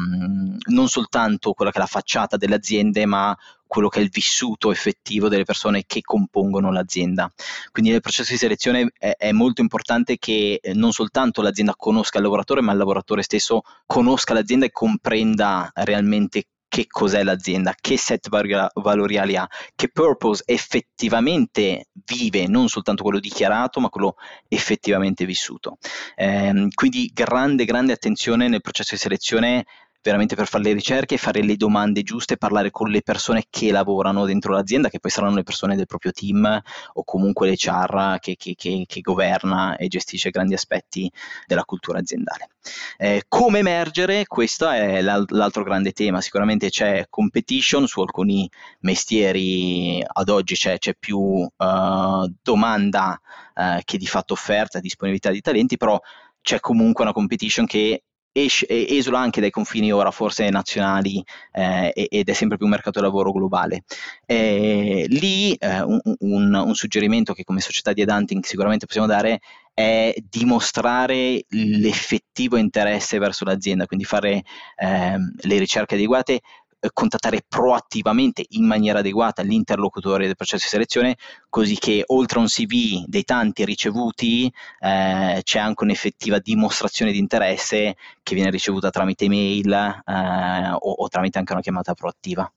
non 0.72 0.88
soltanto 0.88 1.52
quella 1.52 1.70
che 1.70 1.78
è 1.78 1.82
la 1.82 1.88
facciata 1.88 2.38
delle 2.38 2.56
aziende, 2.56 3.06
ma 3.06 3.38
quello 3.68 3.90
che 3.90 4.00
è 4.00 4.04
il 4.04 4.10
vissuto 4.10 4.72
effettivo 4.72 5.28
delle 5.28 5.44
persone 5.44 5.84
che 5.86 6.02
compongono 6.02 6.72
l'azienda. 6.72 7.32
Quindi 7.72 7.92
nel 7.92 8.02
processo 8.02 8.32
di 8.32 8.38
selezione 8.38 8.92
è, 8.98 9.16
è, 9.18 9.32
molto 9.32 9.62
importante 9.62 10.18
che 10.18 10.60
eh, 10.62 10.74
non 10.74 10.92
soltanto 10.92 11.42
l'azienda 11.42 11.76
conosca 11.76 12.18
il 12.18 12.24
lavoratore, 12.24 12.62
ma 12.62 12.72
il 12.72 12.78
lavoratore 12.78 13.22
stesso 13.22 13.62
conosca 13.86 14.34
l'azienda 14.34 14.66
e 14.66 14.72
comprenda 14.72 15.72
realmente 15.74 16.46
che 16.76 16.88
cos'è 16.90 17.24
l'azienda, 17.24 17.74
che 17.80 17.98
set 17.98 18.28
valoriali 18.30 19.38
ha, 19.38 19.48
che 19.76 19.90
purpose 19.90 20.44
effettivamente 20.46 21.88
vive, 22.06 22.48
non 22.48 22.68
soltanto 22.68 23.02
quello 23.02 23.20
dichiarato, 23.20 23.80
ma 23.80 23.88
quello 23.88 24.16
effettivamente 24.50 25.26
vissuto. 25.26 25.78
Eh, 26.16 26.68
quindi 26.74 27.10
grande, 27.14 27.64
grande 27.64 27.94
attenzione 27.94 28.50
nel 28.50 28.60
processo 28.60 28.96
di 28.96 29.00
selezione 29.00 29.66
veramente 30.06 30.36
per 30.36 30.46
fare 30.46 30.66
le 30.66 30.74
ricerche, 30.74 31.18
fare 31.18 31.42
le 31.42 31.56
domande 31.56 32.04
giuste, 32.04 32.38
parlare 32.38 32.70
con 32.70 32.90
le 32.90 33.02
persone 33.02 33.46
che 33.50 33.72
lavorano 33.72 34.26
dentro 34.26 34.54
l'azienda, 34.54 34.88
che 34.88 35.00
poi 35.00 35.10
saranno 35.10 35.34
le 35.34 35.44
persone 35.44 35.76
del 35.76 35.88
proprio 35.88 36.12
team 36.12 36.62
o 36.94 37.04
comunque 37.04 37.50
l'HR 37.50 38.20
che, 38.20 38.36
che, 38.36 38.54
che, 38.54 38.84
che 38.88 39.02
governa 39.02 39.76
e 39.78 39.88
gestisce 39.88 40.30
grandi 40.30 40.54
aspetti 40.54 41.12
della 41.48 41.64
cultura 41.64 41.98
aziendale. 41.98 42.50
Eh, 42.98 43.24
come 43.28 43.60
emergere? 43.60 44.28
Questo 44.28 44.70
è 44.70 45.02
l'altro 45.02 45.64
grande 45.64 45.92
tema. 45.92 46.22
Sicuramente 46.22 46.70
c'è 46.70 47.08
competition 47.10 47.88
su 47.88 48.00
alcuni 48.02 48.48
mestieri, 48.82 50.04
ad 50.06 50.30
oggi 50.30 50.54
c'è, 50.54 50.78
c'è 50.78 50.94
più 50.94 51.18
uh, 51.18 52.34
domanda 52.44 53.20
uh, 53.56 53.80
che 53.84 53.98
di 53.98 54.06
fatto 54.06 54.34
offerta, 54.34 54.80
disponibilità 54.80 55.32
di 55.32 55.42
talenti, 55.42 55.78
però 55.78 56.00
c'è 56.44 56.60
comunque 56.60 57.04
una 57.04 57.14
competition 57.14 57.66
che 57.66 58.04
esula 58.36 59.20
anche 59.20 59.40
dai 59.40 59.50
confini 59.50 59.94
ora 59.94 60.12
forse 60.12 60.50
nazionali 60.50 61.24
eh, 61.54 61.92
ed 61.94 62.28
è 62.28 62.34
sempre 62.34 62.58
più 62.58 62.66
un 62.66 62.72
mercato 62.72 63.00
di 63.00 63.06
lavoro 63.06 63.32
globale. 63.32 63.84
Eh, 64.26 65.06
lì 65.08 65.54
eh, 65.54 65.82
un, 65.82 66.00
un, 66.20 66.54
un, 66.54 66.76
suggerimento 66.76 67.34
che 67.34 67.46
come 67.46 67.62
società 67.62 67.94
di 67.94 68.02
headhunting 68.02 68.44
sicuramente 68.44 68.86
possiamo 68.86 69.08
dare 69.08 69.40
è 69.74 70.14
dimostrare 70.30 71.46
l'effettivo 71.50 72.58
interesse 72.58 73.20
verso 73.20 73.44
l'azienda, 73.44 73.86
quindi 73.86 74.06
fare 74.06 74.44
ehm, 74.78 75.34
le 75.42 75.58
ricerche 75.58 75.96
adeguate, 75.96 76.42
eh, 76.86 76.90
contattare 76.94 77.44
proattivamente 77.48 78.46
in 78.50 78.66
maniera 78.66 79.00
adeguata 79.00 79.42
l'interlocutore 79.42 80.26
del 80.26 80.36
processo 80.36 80.64
di 80.64 80.70
selezione, 80.70 81.16
così 81.50 81.78
che 81.78 82.04
oltre 82.08 82.40
a 82.40 82.42
un 82.42 82.48
CV 82.48 83.04
dei 83.06 83.24
tanti 83.24 83.66
ricevuti 83.66 84.52
eh, 84.80 85.42
c'è 85.44 85.60
anche 85.60 85.84
un'effettiva 85.84 86.40
dimostrazione 86.40 87.12
di 87.12 87.18
interesse 87.18 87.96
che 88.22 88.36
viene 88.36 88.50
ricevuta 88.50 88.90
tramite 88.90 89.26
email 89.26 89.72
eh, 89.72 90.72
o, 90.72 90.92
o 90.92 91.08
tramite 91.08 91.40
anche 91.40 91.54
una 91.54 91.62
chiamata 91.62 91.94
proattiva. 91.94 92.52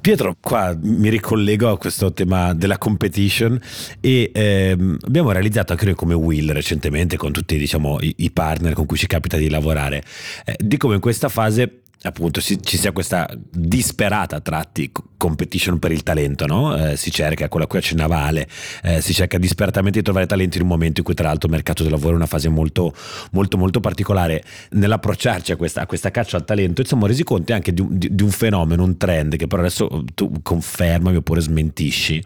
Pietro, 0.00 0.36
qua 0.40 0.76
mi 0.80 1.10
ricollego 1.10 1.70
a 1.70 1.76
questo 1.76 2.12
tema 2.12 2.54
della 2.54 2.78
competition 2.78 3.60
e 4.00 4.30
ehm, 4.32 4.98
abbiamo 5.04 5.32
realizzato 5.32 5.72
anche 5.72 5.86
noi 5.86 5.94
come 5.94 6.14
Will 6.14 6.52
recentemente 6.52 7.16
con 7.16 7.32
tutti 7.32 7.58
diciamo, 7.58 7.98
i, 8.00 8.30
partner 8.30 8.74
con 8.74 8.86
cui 8.86 8.96
ci 8.96 9.06
capita 9.06 9.36
di 9.36 9.50
lavorare, 9.50 10.02
eh, 10.44 10.56
di 10.56 10.76
come 10.76 10.94
in 10.94 11.00
questa 11.00 11.28
fase 11.28 11.82
appunto 12.02 12.40
ci, 12.40 12.62
ci 12.62 12.76
sia 12.76 12.92
questa 12.92 13.28
disperata 13.50 14.36
a 14.36 14.40
tratti 14.40 14.92
competition 15.16 15.78
per 15.78 15.90
il 15.90 16.02
talento, 16.02 16.46
no? 16.46 16.76
eh, 16.76 16.96
si 16.96 17.10
cerca, 17.10 17.48
quello 17.48 17.64
a 17.64 17.68
cui 17.68 17.78
accennava 17.78 18.18
Ale, 18.18 18.46
eh, 18.82 19.00
si 19.00 19.12
cerca 19.12 19.38
disperatamente 19.38 19.98
di 19.98 20.04
trovare 20.04 20.26
talento 20.26 20.56
in 20.56 20.62
un 20.62 20.68
momento 20.68 21.00
in 21.00 21.04
cui 21.04 21.14
tra 21.14 21.26
l'altro 21.26 21.48
il 21.48 21.54
mercato 21.54 21.82
del 21.82 21.90
lavoro 21.90 22.12
è 22.12 22.16
una 22.16 22.26
fase 22.26 22.48
molto 22.48 22.94
molto 23.32 23.56
molto 23.56 23.80
particolare. 23.80 24.44
Nell'approcciarci 24.70 25.52
a 25.52 25.56
questa, 25.56 25.82
a 25.82 25.86
questa 25.86 26.10
caccia 26.10 26.36
al 26.36 26.44
talento 26.44 26.84
siamo 26.84 27.06
resi 27.06 27.24
conto 27.24 27.52
anche 27.52 27.72
di 27.72 27.86
di, 27.88 28.14
di 28.14 28.22
un, 28.22 28.30
fenomeno, 28.30 28.84
un 28.84 28.96
trend 28.96 29.36
che 29.36 29.46
però 29.46 29.62
adesso 29.62 30.04
tu 30.14 30.30
confermami 30.42 31.16
oppure 31.16 31.40
smentisci, 31.40 32.22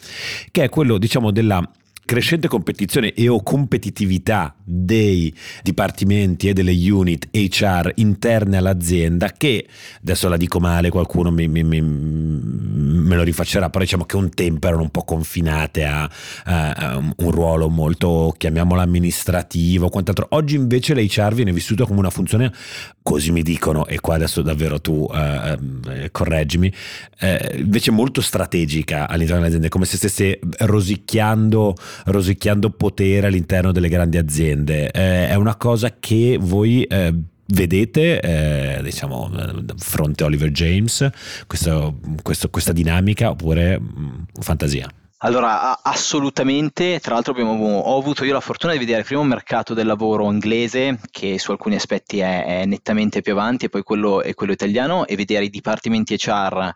che 0.51 0.65
è 0.65 0.69
quello 0.69 0.99
diciamo 0.99 1.31
della 1.31 1.63
crescente 2.13 2.47
competizione 2.47 3.15
e 3.15 3.27
o 3.29 3.43
competitività 3.43 4.55
dei 4.63 5.35
dipartimenti 5.63 6.47
e 6.47 6.53
delle 6.53 6.75
unit 6.91 7.29
HR 7.33 7.93
interne 7.95 8.59
all'azienda 8.59 9.33
che, 9.33 9.67
adesso 10.03 10.29
la 10.29 10.37
dico 10.37 10.61
male, 10.61 10.91
qualcuno 10.91 11.31
mi, 11.31 11.49
mi, 11.49 11.63
mi, 11.63 11.81
me 11.81 13.17
lo 13.17 13.23
rifaccerà, 13.23 13.71
però 13.71 13.83
diciamo 13.83 14.05
che 14.05 14.17
un 14.17 14.29
tempo 14.29 14.67
erano 14.67 14.83
un 14.83 14.91
po' 14.91 15.05
confinate 15.05 15.85
a, 15.87 16.03
a, 16.45 16.71
a 16.73 16.97
un 16.99 17.31
ruolo 17.31 17.71
molto, 17.71 18.35
chiamiamolo 18.37 18.83
amministrativo, 18.83 19.89
quant'altro. 19.89 20.27
Oggi 20.33 20.57
invece 20.57 20.95
l'HR 20.95 21.33
viene 21.33 21.51
vissuto 21.51 21.87
come 21.87 22.01
una 22.01 22.11
funzione, 22.11 22.53
così 23.03 23.33
mi 23.33 23.43
dicono, 23.43 23.87
e 23.87 24.01
qua 24.01 24.17
adesso 24.17 24.43
davvero 24.43 24.83
tu 24.83 25.09
eh, 25.15 25.59
eh, 25.89 26.11
correggimi, 26.11 26.71
eh, 27.21 27.55
invece 27.57 27.91
molto 27.91 28.21
strategica 28.21 29.09
all'interno 29.09 29.37
delle 29.37 29.47
aziende, 29.47 29.71
come 29.71 29.87
se 29.87 29.97
stesse 29.97 30.41
rosicchiando, 30.59 31.75
rosicchiando 32.05 32.71
potere 32.71 33.27
all'interno 33.27 33.73
delle 33.73 33.89
grandi 33.89 34.19
aziende. 34.19 34.91
Eh, 34.91 35.29
è 35.29 35.35
una 35.35 35.57
cosa 35.57 35.97
che 35.99 36.39
voi 36.41 36.83
eh, 36.85 37.15
vedete 37.47 38.21
eh, 38.21 38.83
diciamo 38.83 39.31
fronte 39.77 40.23
a 40.23 40.27
Oliver 40.27 40.51
James 40.51 41.09
questo, 41.47 41.99
questo, 42.23 42.49
questa 42.49 42.73
dinamica 42.73 43.31
oppure 43.31 43.79
mh, 43.79 44.01
mm, 44.01 44.23
fantasia? 44.41 44.89
Allora, 45.25 45.81
assolutamente, 45.85 46.99
tra 46.99 47.15
l'altro 47.15 47.33
abbiamo, 47.33 47.79
ho 47.79 47.97
avuto 47.97 48.25
io 48.25 48.33
la 48.33 48.41
fortuna 48.41 48.73
di 48.73 48.81
vedere 48.81 49.05
prima 49.05 49.21
un 49.21 49.29
mercato 49.29 49.73
del 49.73 49.87
lavoro 49.87 50.29
inglese 50.29 50.99
che 51.13 51.39
su 51.39 51.53
alcuni 51.53 51.77
aspetti 51.77 52.19
è, 52.19 52.45
è 52.45 52.65
nettamente 52.65 53.23
più 53.23 53.31
avanti 53.31 53.67
e 53.67 53.69
poi 53.69 53.85
quello, 53.85 54.21
quello 54.35 54.53
italiano 54.53 55.07
e 55.07 55.15
vedere 55.15 55.45
i 55.45 55.51
dipartimenti 55.51 56.17
HR 56.17 56.75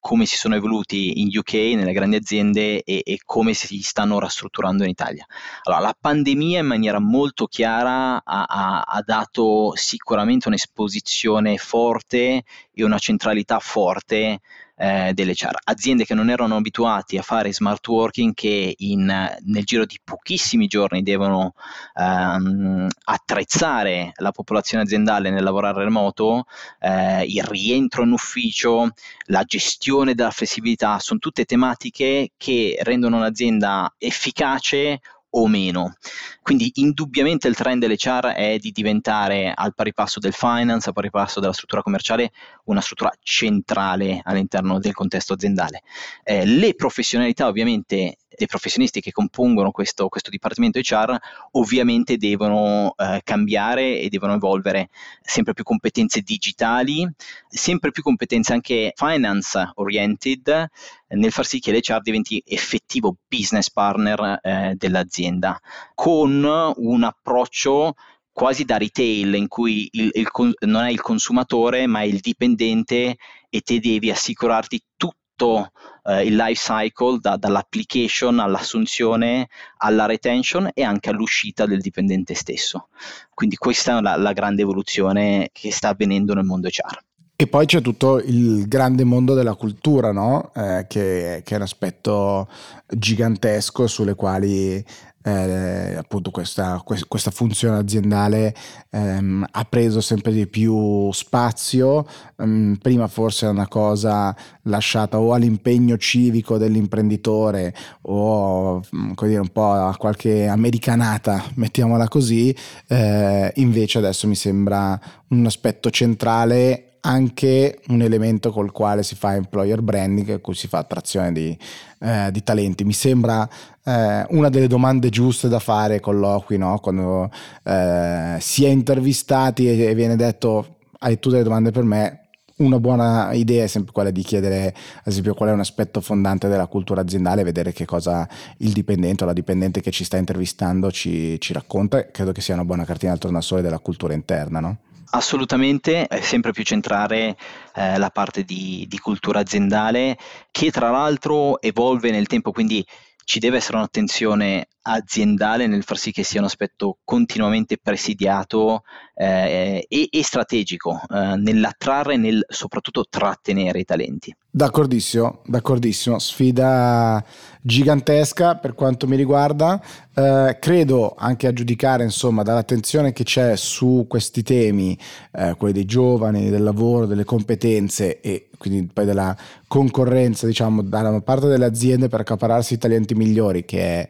come 0.00 0.26
si 0.26 0.36
sono 0.36 0.54
evoluti 0.54 1.20
in 1.20 1.28
UK, 1.32 1.52
nelle 1.74 1.92
grandi 1.92 2.16
aziende 2.16 2.82
e, 2.82 3.02
e, 3.04 3.20
come 3.24 3.52
si 3.52 3.80
stanno 3.82 4.18
rastrutturando 4.18 4.84
in 4.84 4.90
Italia. 4.90 5.26
Allora, 5.64 5.82
la 5.82 5.96
pandemia 5.98 6.60
in 6.60 6.66
maniera 6.66 6.98
molto 6.98 7.46
chiara 7.46 8.22
ha, 8.24 8.44
ha, 8.44 8.80
ha 8.80 9.02
dato 9.04 9.72
sicuramente 9.74 10.48
un'esposizione 10.48 11.56
forte 11.56 12.44
e 12.72 12.84
una 12.84 12.98
centralità 12.98 13.58
forte 13.58 14.40
eh, 14.78 15.12
delle 15.12 15.34
CHAR. 15.34 15.56
Aziende 15.64 16.04
che 16.04 16.14
non 16.14 16.30
erano 16.30 16.56
abituate 16.56 17.18
a 17.18 17.22
fare 17.22 17.52
smart 17.52 17.86
working 17.88 18.32
che 18.32 18.74
in, 18.78 19.04
nel 19.04 19.64
giro 19.64 19.84
di 19.84 19.98
pochissimi 20.02 20.66
giorni 20.66 21.02
devono 21.02 21.54
ehm, 21.94 22.86
attrezzare 23.04 24.12
la 24.16 24.30
popolazione 24.30 24.84
aziendale 24.84 25.30
nel 25.30 25.42
lavorare 25.42 25.84
remoto, 25.84 26.46
eh, 26.80 27.24
il 27.24 27.42
rientro 27.42 28.04
in 28.04 28.12
ufficio, 28.12 28.92
la 29.24 29.42
gestione 29.42 30.14
della 30.14 30.30
flessibilità, 30.30 30.98
sono 31.00 31.18
tutte 31.18 31.44
tematiche 31.44 32.30
che 32.36 32.78
rendono 32.82 33.16
un'azienda 33.16 33.94
efficace 33.98 35.00
o 35.30 35.46
meno. 35.46 35.94
Quindi 36.42 36.70
indubbiamente 36.76 37.48
il 37.48 37.54
trend 37.54 37.84
dell'HR 37.84 38.28
è 38.28 38.58
di 38.58 38.70
diventare 38.70 39.52
al 39.54 39.74
pari 39.74 39.92
passo 39.92 40.18
del 40.18 40.32
finance, 40.32 40.88
al 40.88 40.94
pari 40.94 41.10
passo 41.10 41.40
della 41.40 41.52
struttura 41.52 41.82
commerciale, 41.82 42.32
una 42.64 42.80
struttura 42.80 43.12
centrale 43.20 44.20
all'interno 44.24 44.78
del 44.78 44.94
contesto 44.94 45.34
aziendale. 45.34 45.82
Eh, 46.22 46.46
le 46.46 46.74
professionalità 46.74 47.46
ovviamente 47.46 48.16
dei 48.38 48.46
professionisti 48.46 49.00
che 49.00 49.10
compongono 49.10 49.72
questo, 49.72 50.08
questo 50.08 50.30
dipartimento 50.30 50.78
HR 50.78 51.16
ovviamente 51.52 52.16
devono 52.16 52.94
eh, 52.96 53.20
cambiare 53.24 53.98
e 53.98 54.08
devono 54.08 54.34
evolvere 54.34 54.88
sempre 55.20 55.52
più 55.52 55.64
competenze 55.64 56.20
digitali, 56.20 57.06
sempre 57.48 57.90
più 57.90 58.02
competenze 58.02 58.52
anche 58.52 58.92
finance 58.94 59.72
oriented 59.74 60.68
nel 61.08 61.32
far 61.32 61.46
sì 61.46 61.58
che 61.58 61.72
l'HR 61.72 62.00
diventi 62.00 62.42
effettivo 62.46 63.16
business 63.26 63.70
partner 63.70 64.38
eh, 64.42 64.74
dell'azienda 64.76 65.58
con 65.94 66.44
un 66.76 67.02
approccio 67.02 67.94
quasi 68.30 68.64
da 68.64 68.76
retail 68.76 69.34
in 69.34 69.48
cui 69.48 69.88
il, 69.92 70.10
il, 70.12 70.28
non 70.60 70.84
è 70.84 70.90
il 70.90 71.00
consumatore 71.00 71.86
ma 71.86 72.02
è 72.02 72.04
il 72.04 72.20
dipendente 72.20 73.16
e 73.48 73.60
te 73.62 73.80
devi 73.80 74.10
assicurarti 74.10 74.80
tutto 74.96 75.16
tutto 75.38 75.70
eh, 76.02 76.24
il 76.24 76.34
life 76.34 76.60
cycle 76.60 77.18
da, 77.20 77.36
dall'application 77.36 78.40
all'assunzione 78.40 79.48
alla 79.78 80.06
retention 80.06 80.68
e 80.74 80.82
anche 80.82 81.10
all'uscita 81.10 81.64
del 81.64 81.80
dipendente 81.80 82.34
stesso. 82.34 82.88
Quindi 83.32 83.54
questa 83.54 83.96
è 83.96 84.00
la, 84.00 84.16
la 84.16 84.32
grande 84.32 84.62
evoluzione 84.62 85.50
che 85.52 85.70
sta 85.70 85.90
avvenendo 85.90 86.34
nel 86.34 86.44
mondo 86.44 86.66
HR. 86.66 87.06
E 87.40 87.46
poi 87.46 87.66
c'è 87.66 87.80
tutto 87.80 88.18
il 88.18 88.66
grande 88.66 89.04
mondo 89.04 89.32
della 89.32 89.54
cultura, 89.54 90.10
no? 90.10 90.50
eh, 90.56 90.86
che, 90.88 91.42
che, 91.44 91.54
è 91.54 91.56
un 91.56 91.62
aspetto 91.62 92.48
gigantesco 92.88 93.86
sulle 93.86 94.16
quali 94.16 94.84
eh, 95.22 95.94
appunto 95.96 96.32
questa, 96.32 96.82
questa, 96.84 97.30
funzione 97.30 97.78
aziendale 97.78 98.52
ehm, 98.90 99.46
ha 99.48 99.64
preso 99.66 100.00
sempre 100.00 100.32
di 100.32 100.48
più 100.48 101.12
spazio, 101.12 102.04
ehm, 102.38 102.76
prima 102.82 103.06
forse 103.06 103.44
era 103.44 103.54
una 103.54 103.68
cosa 103.68 104.34
lasciata 104.62 105.20
o 105.20 105.32
all'impegno 105.32 105.96
civico 105.96 106.58
dell'imprenditore 106.58 107.72
o 108.02 108.82
mm, 108.96 109.12
dire, 109.22 109.38
un 109.38 109.52
po' 109.52 109.70
a 109.70 109.96
qualche 109.96 110.48
americanata, 110.48 111.44
mettiamola 111.54 112.08
così, 112.08 112.52
eh, 112.88 113.52
invece 113.56 113.98
adesso 113.98 114.26
mi 114.26 114.34
sembra 114.34 114.98
un 115.28 115.46
aspetto 115.46 115.88
centrale 115.90 116.87
anche 117.08 117.80
un 117.88 118.02
elemento 118.02 118.52
col 118.52 118.70
quale 118.70 119.02
si 119.02 119.14
fa 119.14 119.34
employer 119.34 119.80
branding, 119.80 120.26
con 120.26 120.40
cui 120.40 120.54
si 120.54 120.68
fa 120.68 120.78
attrazione 120.78 121.32
di, 121.32 121.56
eh, 122.00 122.28
di 122.30 122.42
talenti. 122.42 122.84
Mi 122.84 122.92
sembra 122.92 123.48
eh, 123.82 124.26
una 124.28 124.50
delle 124.50 124.66
domande 124.66 125.08
giuste 125.08 125.48
da 125.48 125.58
fare 125.58 125.94
ai 125.94 126.00
colloqui, 126.00 126.58
no? 126.58 126.78
quando 126.80 127.30
eh, 127.64 128.36
si 128.40 128.66
è 128.66 128.68
intervistati 128.68 129.68
e, 129.68 129.80
e 129.84 129.94
viene 129.94 130.16
detto 130.16 130.76
hai 131.00 131.18
tu 131.18 131.30
delle 131.30 131.44
domande 131.44 131.70
per 131.70 131.84
me, 131.84 132.28
una 132.56 132.78
buona 132.80 133.32
idea 133.32 133.64
è 133.64 133.68
sempre 133.68 133.92
quella 133.92 134.10
di 134.10 134.22
chiedere, 134.22 134.66
ad 134.66 135.06
esempio, 135.06 135.32
qual 135.32 135.50
è 135.50 135.52
un 135.52 135.60
aspetto 135.60 136.00
fondante 136.00 136.48
della 136.48 136.66
cultura 136.66 137.00
aziendale, 137.02 137.44
vedere 137.44 137.72
che 137.72 137.84
cosa 137.84 138.28
il 138.58 138.72
dipendente 138.72 139.22
o 139.22 139.26
la 139.26 139.32
dipendente 139.32 139.80
che 139.80 139.92
ci 139.92 140.04
sta 140.04 140.16
intervistando 140.16 140.90
ci, 140.90 141.40
ci 141.40 141.52
racconta. 141.52 142.10
Credo 142.10 142.32
che 142.32 142.40
sia 142.40 142.54
una 142.54 142.64
buona 142.64 142.84
cartina 142.84 143.12
al 143.12 143.18
tornasole 143.18 143.62
della 143.62 143.78
cultura 143.78 144.12
interna, 144.12 144.58
no? 144.58 144.78
Assolutamente, 145.10 146.06
è 146.06 146.20
sempre 146.20 146.52
più 146.52 146.64
centrare 146.64 147.36
eh, 147.74 147.96
la 147.98 148.10
parte 148.10 148.44
di, 148.44 148.84
di 148.88 148.98
cultura 148.98 149.40
aziendale 149.40 150.18
che 150.50 150.70
tra 150.70 150.90
l'altro 150.90 151.60
evolve 151.62 152.10
nel 152.10 152.26
tempo, 152.26 152.52
quindi 152.52 152.84
ci 153.24 153.38
deve 153.38 153.56
essere 153.56 153.78
un'attenzione 153.78 154.68
aziendale 154.82 155.66
nel 155.66 155.82
far 155.82 155.98
sì 155.98 156.12
che 156.12 156.22
sia 156.22 156.40
un 156.40 156.46
aspetto 156.46 156.98
continuamente 157.04 157.78
presidiato 157.82 158.82
eh, 159.14 159.86
e, 159.88 160.08
e, 160.10 160.22
strategico 160.22 161.00
eh, 161.08 161.36
nell'attrarre 161.36 162.14
e 162.14 162.16
nel 162.16 162.44
soprattutto 162.48 163.04
trattenere 163.08 163.80
i 163.80 163.84
talenti. 163.84 164.34
D'accordissimo, 164.50 165.42
d'accordissimo, 165.44 166.18
sfida 166.18 167.22
gigantesca 167.60 168.56
per 168.56 168.74
quanto 168.74 169.06
mi 169.06 169.16
riguarda, 169.16 169.80
eh, 170.14 170.56
credo 170.58 171.14
anche 171.16 171.46
a 171.46 171.52
giudicare 171.52 172.02
insomma 172.02 172.42
dall'attenzione 172.42 173.12
che 173.12 173.24
c'è 173.24 173.56
su 173.56 174.06
questi 174.08 174.42
temi, 174.42 174.98
eh, 175.32 175.54
quelli 175.56 175.74
dei 175.74 175.84
giovani, 175.84 176.48
del 176.48 176.62
lavoro, 176.62 177.06
delle 177.06 177.24
competenze 177.24 178.20
e 178.20 178.48
quindi 178.56 178.90
poi 178.92 179.04
della 179.04 179.36
concorrenza 179.66 180.46
diciamo 180.46 180.82
dalla 180.82 181.20
parte 181.20 181.46
delle 181.46 181.66
aziende 181.66 182.08
per 182.08 182.20
accapararsi 182.20 182.74
i 182.74 182.78
talenti 182.78 183.14
migliori 183.14 183.64
che 183.64 183.80
è 183.80 184.08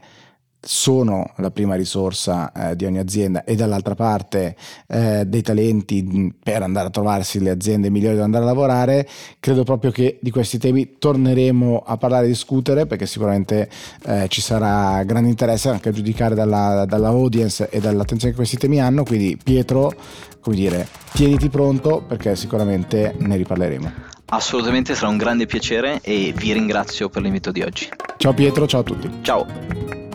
sono 0.61 1.33
la 1.37 1.51
prima 1.51 1.75
risorsa 1.75 2.53
eh, 2.53 2.77
di 2.77 2.85
ogni 2.85 2.99
azienda 2.99 3.45
e 3.45 3.55
dall'altra 3.55 3.95
parte 3.95 4.57
eh, 4.89 5.25
dei 5.27 5.43
talenti 5.43 6.35
per 6.43 6.63
andare 6.63 6.89
a 6.89 6.91
trovarsi 6.91 7.41
le 7.41 7.51
aziende 7.51 7.91
migliori 7.91 8.17
da 8.17 8.25
andare 8.25 8.45
a 8.45 8.47
lavorare, 8.47 9.09
credo 9.41 9.63
proprio 9.65 9.91
che 9.91 10.19
di 10.21 10.31
questi 10.31 10.59
temi 10.59 10.99
torneremo 10.99 11.85
a 11.87 11.97
parlare 11.97 12.27
e 12.27 12.29
discutere 12.29 12.87
perché 12.87 13.07
sicuramente 13.07 13.69
eh, 14.05 14.27
ci 14.29 14.41
sarà 14.41 15.03
grande 15.05 15.29
interesse 15.29 15.69
anche 15.69 15.91
a 15.91 15.93
giudicare 15.93 16.35
dalla, 16.35 16.85
dalla 16.87 17.09
audience 17.09 17.69
e 17.71 17.81
dall'attenzione 17.81 18.33
che 18.33 18.39
questi 18.39 18.57
temi 18.57 18.81
hanno, 18.81 19.05
quindi 19.05 19.39
Pietro, 19.43 19.93
come 20.41 20.57
dire, 20.57 20.89
tieniti 21.13 21.49
pronto 21.49 22.03
perché 22.07 22.37
sicuramente 22.37 23.15
ne 23.19 23.37
riparleremo. 23.37 23.93
Assolutamente 24.31 24.95
sarà 24.95 25.09
un 25.09 25.17
grande 25.17 25.47
piacere 25.47 26.01
e 26.03 26.35
vi 26.37 26.53
ringrazio 26.53 27.09
per 27.09 27.23
l'invito 27.23 27.51
di 27.51 27.63
oggi. 27.63 27.89
Ciao 28.19 28.35
Pietro, 28.35 28.67
ciao 28.67 28.81
a 28.81 28.85
tutti. 28.85 29.11
Ciao. 29.23 30.08